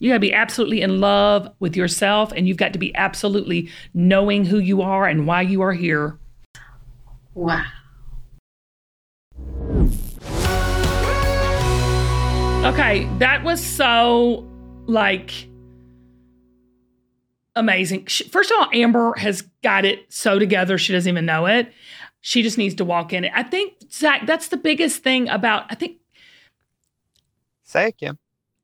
You 0.00 0.10
got 0.10 0.14
to 0.14 0.20
be 0.20 0.32
absolutely 0.32 0.80
in 0.80 1.00
love 1.00 1.52
with 1.60 1.76
yourself, 1.76 2.32
and 2.34 2.48
you've 2.48 2.56
got 2.56 2.72
to 2.72 2.78
be 2.78 2.94
absolutely 2.96 3.68
knowing 3.92 4.44
who 4.44 4.58
you 4.58 4.82
are 4.82 5.06
and 5.06 5.26
why 5.26 5.42
you 5.42 5.62
are 5.62 5.72
here. 5.72 6.18
Wow. 7.34 7.64
Okay, 12.64 13.08
that 13.18 13.42
was 13.44 13.62
so 13.62 14.48
like 14.86 15.48
amazing. 17.56 18.06
First 18.06 18.50
of 18.50 18.58
all, 18.58 18.68
Amber 18.72 19.14
has 19.18 19.42
got 19.62 19.84
it 19.84 20.06
so 20.08 20.38
together 20.38 20.78
she 20.78 20.92
doesn't 20.92 21.08
even 21.08 21.26
know 21.26 21.46
it. 21.46 21.72
She 22.26 22.42
just 22.42 22.56
needs 22.56 22.74
to 22.76 22.86
walk 22.86 23.12
in 23.12 23.24
it. 23.24 23.32
I 23.34 23.42
think 23.42 23.74
Zach, 23.92 24.24
that's 24.26 24.48
the 24.48 24.56
biggest 24.56 25.02
thing 25.02 25.28
about. 25.28 25.66
I 25.68 25.74
think 25.74 25.98
Say 27.64 27.88
it, 27.88 27.98
Kim. 27.98 28.18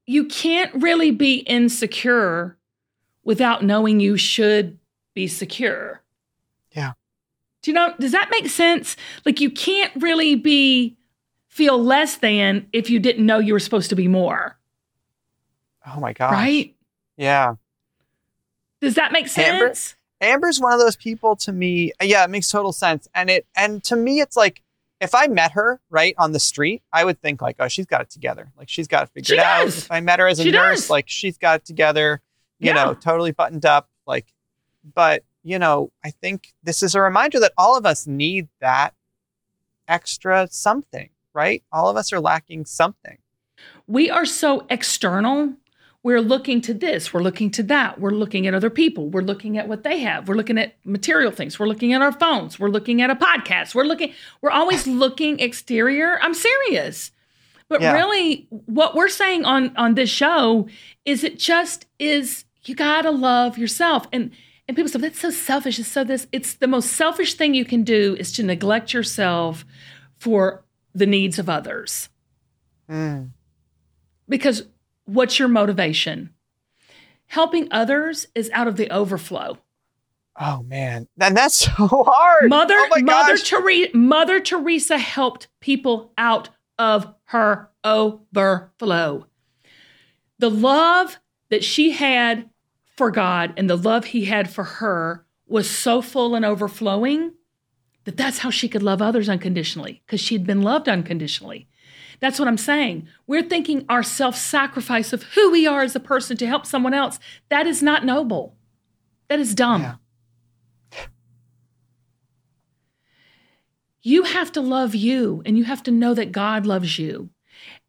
you 0.07 0.25
can't 0.25 0.73
really 0.83 1.11
be 1.11 1.41
insecure 1.41 2.57
without 3.23 3.63
knowing 3.63 4.01
you 4.01 4.17
should 4.17 4.79
be 5.13 5.27
secure. 5.27 6.01
Yeah. 6.73 6.93
Do 7.61 7.71
you 7.71 7.75
know, 7.75 7.93
does 8.01 8.13
that 8.13 8.29
make 8.31 8.49
sense? 8.49 8.97
Like 9.27 9.43
you 9.43 9.51
can't 9.51 9.93
really 10.03 10.37
be 10.37 10.97
feel 11.49 11.83
less 11.83 12.17
than 12.17 12.67
if 12.73 12.89
you 12.89 12.99
didn't 12.99 13.27
know 13.27 13.39
you 13.41 13.53
were 13.53 13.59
supposed 13.61 13.91
to 13.91 13.97
be 13.97 14.09
more, 14.09 14.59
Oh 15.87 16.01
my 16.01 16.15
gosh. 16.15 16.33
right? 16.33 16.75
Yeah. 17.19 17.57
Does 18.81 18.95
that 18.95 19.13
make 19.13 19.27
Amber? 19.37 19.75
Amber's 20.21 20.61
one 20.61 20.73
of 20.73 20.79
those 20.81 20.97
people 20.97 21.37
to 21.37 21.53
me. 21.53 21.93
Yeah, 22.03 22.25
it 22.25 22.31
makes 22.31 22.51
total 22.51 22.73
sense. 22.73 23.09
And 23.15 23.31
it 23.31 23.47
and 23.57 23.83
to 23.85 23.97
me, 23.97 24.21
it's 24.21 24.37
like 24.37 24.63
if 25.01 25.15
I 25.15 25.29
met 25.29 25.53
her 25.53 25.81
right 25.89 26.15
on 26.19 26.33
the 26.33 26.41
street, 26.41 26.83
I 26.93 27.05
would 27.05 27.21
think 27.23 27.41
like, 27.41 27.57
oh, 27.59 27.69
she's 27.69 27.87
got 27.87 28.03
it 28.03 28.11
together. 28.11 28.53
Like 28.59 28.69
she's 28.69 28.87
got 28.87 29.05
it 29.05 29.11
figured 29.15 29.27
She 29.27 29.39
out. 29.39 29.65
does. 29.65 29.79
If 29.79 29.91
I 29.91 30.01
met 30.01 30.19
her 30.19 30.27
as 30.27 30.39
a 30.39 30.43
She 30.43 30.51
nurse, 30.51 30.81
does. 30.83 30.91
like 30.91 31.09
she's 31.09 31.39
got 31.39 31.61
it 31.61 31.65
together. 31.65 32.21
You 32.59 32.69
Yeah. 32.73 32.85
know, 32.85 32.95
totally 32.95 33.33
buttoned 33.33 33.65
up. 33.65 33.89
Like, 34.07 34.27
but 34.95 35.25
you 35.43 35.59
know, 35.59 35.91
I 36.05 36.11
think 36.11 36.53
this 36.63 36.83
is 36.83 36.95
a 36.95 37.01
reminder 37.01 37.41
that 37.41 37.53
all 37.57 37.79
of 37.79 37.87
us 37.87 38.07
need 38.07 38.49
that 38.61 38.93
extra 39.89 40.49
something, 40.51 41.09
right? 41.35 41.63
All 41.73 41.89
of 41.89 41.97
us 41.97 42.13
are 42.13 42.21
lacking 42.21 42.67
something. 42.67 43.19
we 43.87 44.09
are 44.11 44.25
so 44.27 44.67
external. 44.71 45.55
We're 46.03 46.21
looking 46.23 46.63
to 46.63 46.73
this, 46.73 47.13
we're 47.13 47.21
looking 47.23 47.51
to 47.53 47.63
that, 47.65 48.01
we're 48.01 48.11
looking 48.13 48.47
at 48.47 48.55
other 48.55 48.71
people, 48.71 49.11
we're 49.11 49.21
looking 49.21 49.59
at 49.59 49.69
what 49.69 49.83
they 49.83 49.99
have, 49.99 50.29
we're 50.29 50.35
looking 50.35 50.57
at 50.57 50.75
material 50.85 51.31
things, 51.31 51.59
we're 51.59 51.67
looking 51.67 51.93
at 51.93 52.01
our 52.01 52.13
phones, 52.13 52.59
we're 52.59 52.71
looking 52.71 53.03
at 53.03 53.11
a 53.11 53.15
podcast, 53.15 53.75
we're 53.75 53.85
looking, 53.85 54.15
we're 54.41 54.51
always 54.51 54.87
looking 55.03 55.39
exterior. 55.41 56.19
I'm 56.23 56.33
serious. 56.33 57.13
But 57.69 57.83
Yeah. 57.83 57.93
really, 57.93 58.49
what 58.51 58.95
we're 58.95 59.09
saying 59.11 59.45
on 59.45 59.77
on 59.77 59.95
this 59.95 60.09
show 60.11 60.69
is 61.05 61.23
it 61.23 61.39
just 61.39 61.87
is 61.99 62.45
you 62.65 62.75
gotta 62.75 63.11
love 63.11 63.59
yourself. 63.59 64.07
And 64.13 64.31
and 64.67 64.77
people 64.77 64.89
say 64.91 64.99
that's 65.01 65.21
so 65.21 65.31
selfish. 65.31 65.79
It's 65.79 65.89
so 65.89 66.03
this. 66.03 66.27
It's 66.33 66.55
the 66.55 66.67
most 66.67 66.93
selfish 66.93 67.35
thing 67.35 67.55
you 67.55 67.65
can 67.65 67.83
do 67.85 68.17
is 68.19 68.33
to 68.33 68.43
neglect 68.43 68.95
yourself 68.95 69.65
for 70.17 70.65
the 70.95 71.07
needs 71.07 71.39
of 71.39 71.49
others 71.49 72.09
Mm. 72.91 73.31
because 74.29 74.65
what's 75.05 75.39
your 75.39 75.49
motivation? 75.49 76.31
Helping 77.27 77.69
others 77.71 78.27
is 78.35 78.51
out 78.53 78.69
of 78.69 78.77
the 78.77 78.91
overflow. 78.91 79.59
Oh 80.39 80.63
man, 80.63 81.07
and 81.21 81.37
that's 81.37 81.55
so 81.77 82.05
hard. 82.07 82.49
Mother 82.49 82.77
oh 82.79 83.01
Mother. 83.03 83.37
Teresa 83.37 83.97
Mother 83.97 84.41
Teresa 84.41 84.99
helped 84.99 85.49
people 85.61 86.13
out 86.17 86.49
of 86.79 87.13
her 87.25 87.69
overflow. 87.85 89.27
The 90.39 90.51
love 90.51 91.19
that 91.51 91.63
she 91.63 91.91
had 91.91 92.49
for 92.97 93.11
God 93.11 93.53
and 93.57 93.69
the 93.69 93.77
love 93.77 94.07
he 94.07 94.25
had 94.25 94.51
for 94.51 94.65
her 94.65 95.25
was 95.47 95.69
so 95.69 96.01
full 96.01 96.35
and 96.35 96.45
overflowing 96.45 97.33
that 98.05 98.17
that's 98.17 98.39
how 98.39 98.51
she 98.51 98.69
could 98.69 98.83
love 98.83 99.03
others 99.03 99.29
unconditionally 99.29 100.03
because 100.07 100.21
she'd 100.21 100.47
been 100.47 100.63
loved 100.63 100.89
unconditionally. 100.89 101.69
That's 102.21 102.39
what 102.39 102.49
I'm 102.49 102.59
saying. 102.59 103.09
We're 103.27 103.43
thinking 103.43 103.85
our 103.89 104.03
self 104.03 104.37
sacrifice 104.37 105.13
of 105.13 105.23
who 105.35 105.51
we 105.51 105.67
are 105.67 105.83
as 105.83 105.97
a 105.97 106.01
person 106.01 106.37
to 106.39 106.47
help 106.47 106.67
someone 106.67 106.95
else. 106.95 107.19
That 107.49 107.67
is 107.67 107.83
not 107.83 108.05
noble. 108.05 108.55
That 109.29 109.41
is 109.41 109.55
dumb. 109.55 109.83
Yeah. 109.83 109.95
You 114.03 114.23
have 114.25 114.51
to 114.53 114.61
love 114.61 114.95
you 114.95 115.43
and 115.45 115.59
you 115.59 115.65
have 115.65 115.83
to 115.85 115.91
know 115.91 116.15
that 116.15 116.33
God 116.33 116.67
loves 116.67 116.99
you. 116.99 117.31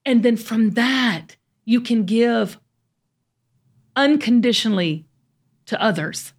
And 0.06 0.24
then 0.24 0.36
from 0.36 0.72
that, 0.72 1.38
you 1.64 1.80
can 1.80 2.04
give 2.06 2.60
unconditionally 3.96 5.06
to 5.68 5.82
others. 5.82 6.34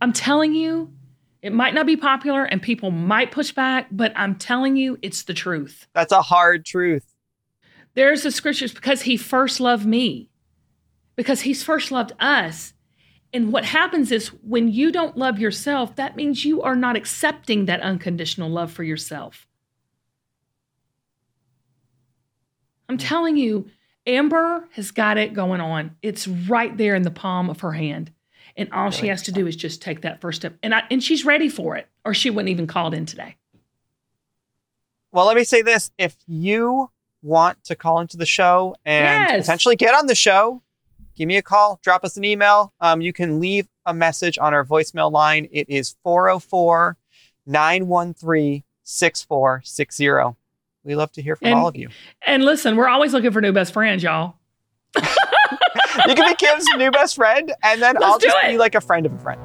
I'm 0.00 0.12
telling 0.12 0.54
you, 0.54 0.92
it 1.42 1.52
might 1.52 1.74
not 1.74 1.86
be 1.86 1.96
popular 1.96 2.44
and 2.44 2.62
people 2.62 2.92
might 2.92 3.32
push 3.32 3.50
back, 3.50 3.88
but 3.90 4.12
I'm 4.14 4.36
telling 4.36 4.76
you, 4.76 4.96
it's 5.02 5.24
the 5.24 5.34
truth. 5.34 5.88
That's 5.92 6.12
a 6.12 6.22
hard 6.22 6.64
truth. 6.64 7.04
There's 7.94 8.22
the 8.22 8.30
scriptures 8.30 8.72
because 8.72 9.02
he 9.02 9.16
first 9.16 9.60
loved 9.60 9.84
me, 9.84 10.30
because 11.16 11.42
he's 11.42 11.64
first 11.64 11.90
loved 11.90 12.12
us. 12.20 12.72
And 13.34 13.52
what 13.52 13.64
happens 13.64 14.12
is 14.12 14.28
when 14.28 14.68
you 14.68 14.92
don't 14.92 15.16
love 15.16 15.38
yourself, 15.38 15.96
that 15.96 16.16
means 16.16 16.44
you 16.44 16.62
are 16.62 16.76
not 16.76 16.96
accepting 16.96 17.64
that 17.66 17.80
unconditional 17.80 18.48
love 18.48 18.70
for 18.70 18.84
yourself. 18.84 19.46
I'm 22.88 22.98
telling 22.98 23.36
you, 23.36 23.68
Amber 24.06 24.68
has 24.72 24.90
got 24.90 25.18
it 25.18 25.32
going 25.34 25.60
on. 25.60 25.96
It's 26.02 26.28
right 26.28 26.76
there 26.76 26.94
in 26.94 27.02
the 27.02 27.10
palm 27.10 27.50
of 27.50 27.60
her 27.60 27.72
hand. 27.72 28.12
And 28.56 28.70
all 28.72 28.90
she 28.90 29.08
has 29.08 29.22
to 29.22 29.32
do 29.32 29.46
is 29.46 29.56
just 29.56 29.80
take 29.82 30.02
that 30.02 30.20
first 30.20 30.42
step. 30.42 30.54
And 30.62 30.74
I, 30.74 30.82
and 30.90 31.02
she's 31.02 31.24
ready 31.24 31.48
for 31.48 31.76
it, 31.76 31.86
or 32.04 32.12
she 32.14 32.28
wouldn't 32.30 32.50
even 32.50 32.66
called 32.66 32.92
in 32.94 33.06
today. 33.06 33.36
Well, 35.12 35.26
let 35.26 35.36
me 35.36 35.44
say 35.44 35.62
this: 35.62 35.90
if 35.98 36.16
you 36.26 36.90
want 37.22 37.62
to 37.64 37.76
call 37.76 38.00
into 38.00 38.16
the 38.16 38.26
show 38.26 38.74
and 38.84 39.04
Yes. 39.30 39.40
potentially 39.46 39.76
get 39.76 39.94
on 39.94 40.06
the 40.06 40.14
show, 40.14 40.62
give 41.16 41.28
me 41.28 41.36
a 41.36 41.42
call, 41.42 41.78
drop 41.82 42.04
us 42.04 42.16
an 42.16 42.24
email. 42.24 42.72
Um, 42.80 43.00
you 43.00 43.12
can 43.12 43.38
leave 43.40 43.68
a 43.86 43.94
message 43.94 44.38
on 44.38 44.54
our 44.54 44.64
voicemail 44.64 45.10
line. 45.12 45.48
It 45.52 45.68
is 45.68 45.96
404 46.02 46.96
913 47.46 48.64
6460. 48.84 50.36
We 50.84 50.94
love 50.96 51.12
to 51.12 51.22
hear 51.22 51.36
from 51.36 51.48
And- 51.48 51.58
all 51.58 51.68
of 51.68 51.76
you. 51.76 51.88
And 52.26 52.44
listen, 52.44 52.76
we're 52.76 52.88
always 52.88 53.12
looking 53.12 53.30
for 53.30 53.40
new 53.40 53.52
best 53.52 53.72
friends, 53.72 54.02
y'all. 54.02 54.34
You 56.08 56.14
can 56.14 56.26
be 56.30 56.34
Kim's 56.36 56.64
new 56.76 56.90
best 56.90 57.16
friend, 57.16 57.52
and 57.62 57.80
then 57.82 57.94
Let's 57.94 58.04
I'll 58.04 58.18
just 58.18 58.36
it. 58.42 58.50
be 58.52 58.58
like 58.58 58.74
a 58.74 58.80
friend 58.80 59.04
of 59.06 59.12
a 59.12 59.18
friend. 59.18 59.40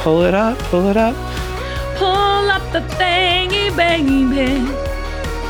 Pull 0.00 0.22
it 0.24 0.34
up, 0.34 0.58
pull 0.70 0.88
it 0.88 0.96
up. 0.98 1.14
Pull 1.96 2.06
up 2.50 2.62
the 2.72 2.80
thingy, 2.96 3.74
baby. 3.74 4.70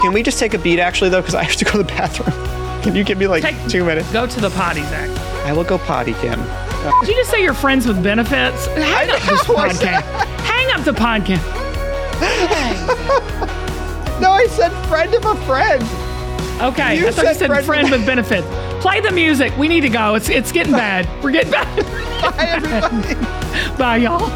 Can 0.00 0.12
we 0.12 0.22
just 0.22 0.38
take 0.38 0.54
a 0.54 0.58
beat 0.58 0.78
actually, 0.78 1.10
though? 1.10 1.20
Because 1.20 1.34
I 1.34 1.42
have 1.42 1.56
to 1.56 1.64
go 1.64 1.72
to 1.72 1.78
the 1.78 1.84
bathroom. 1.84 2.30
Can 2.82 2.94
you 2.94 3.02
give 3.02 3.18
me 3.18 3.26
like 3.26 3.42
Take- 3.42 3.68
two 3.68 3.84
minutes? 3.84 4.10
Go 4.12 4.26
to 4.26 4.40
the 4.40 4.50
potty, 4.50 4.82
Zach. 4.82 5.10
I 5.44 5.52
will 5.52 5.64
go 5.64 5.76
potty, 5.78 6.12
Kim. 6.14 6.40
Did 7.00 7.08
you 7.08 7.14
just 7.16 7.30
say 7.30 7.42
you're 7.42 7.52
friends 7.54 7.86
with 7.86 8.02
benefits? 8.02 8.66
Hang 8.68 9.10
up 9.10 9.20
this 9.22 9.42
podcast. 9.42 10.02
Hang 10.42 10.70
up 10.78 10.84
the 10.84 10.92
podcast. 10.92 11.60
No, 14.20 14.30
I 14.30 14.46
said 14.46 14.70
friend 14.86 15.12
of 15.12 15.24
a 15.24 15.34
friend. 15.44 15.82
Okay, 16.60 16.98
You 16.98 17.08
I 17.08 17.10
thought 17.10 17.22
you 17.24 17.28
said 17.34 17.36
said 17.36 17.46
friend 17.48 17.66
friend, 17.66 17.90
with- 17.90 17.98
with 18.00 18.06
benefits. 18.06 18.46
Play 18.82 19.00
the 19.00 19.10
music. 19.10 19.56
We 19.58 19.66
need 19.68 19.80
to 19.80 19.88
go. 19.88 20.14
It's 20.14 20.28
it's 20.28 20.52
getting 20.52 20.72
bad. 20.72 21.08
We're 21.22 21.32
getting 21.32 21.50
bad. 21.50 21.66
Bye, 22.36 22.46
everybody. 22.48 23.76
Bye, 23.76 23.96
y'all. 23.98 24.30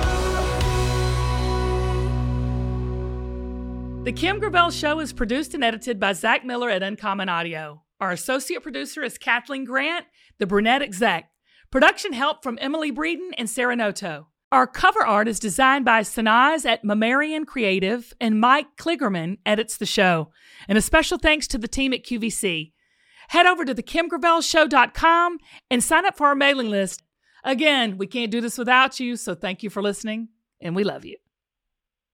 The 4.04 4.12
Kim 4.12 4.38
Gravel 4.40 4.70
Show 4.70 5.00
is 5.00 5.12
produced 5.12 5.54
and 5.54 5.62
edited 5.62 6.00
by 6.00 6.12
Zach 6.14 6.44
Miller 6.44 6.70
at 6.70 6.82
Uncommon 6.82 7.28
Audio. 7.28 7.82
Our 8.00 8.10
associate 8.12 8.62
producer 8.62 9.02
is 9.02 9.18
Kathleen 9.18 9.64
Grant, 9.64 10.06
the 10.38 10.46
brunette 10.46 10.82
exec. 10.82 11.30
Production 11.70 12.14
help 12.14 12.42
from 12.42 12.58
Emily 12.60 12.90
Breeden 12.90 13.30
and 13.36 13.50
Sarah 13.50 13.76
Noto. 13.76 14.28
Our 14.50 14.66
cover 14.66 15.04
art 15.04 15.28
is 15.28 15.38
designed 15.38 15.84
by 15.84 16.00
Sanaz 16.00 16.64
at 16.64 16.82
Mammarian 16.84 17.44
Creative, 17.44 18.14
and 18.18 18.40
Mike 18.40 18.68
Kligerman 18.78 19.36
edits 19.44 19.76
the 19.76 19.84
show. 19.84 20.30
And 20.68 20.76
a 20.76 20.82
special 20.82 21.18
thanks 21.18 21.46
to 21.48 21.58
the 21.58 21.66
team 21.68 21.92
at 21.92 22.04
QVC. 22.04 22.72
Head 23.28 23.46
over 23.46 23.64
to 23.64 23.74
thekimgravelshow.com 23.74 25.38
and 25.70 25.82
sign 25.82 26.06
up 26.06 26.16
for 26.16 26.26
our 26.26 26.34
mailing 26.34 26.70
list. 26.70 27.02
Again, 27.44 27.98
we 27.98 28.06
can't 28.06 28.30
do 28.30 28.40
this 28.40 28.58
without 28.58 29.00
you, 29.00 29.16
so 29.16 29.34
thank 29.34 29.62
you 29.62 29.70
for 29.70 29.82
listening, 29.82 30.28
and 30.60 30.74
we 30.76 30.84
love 30.84 31.04
you. 31.04 31.16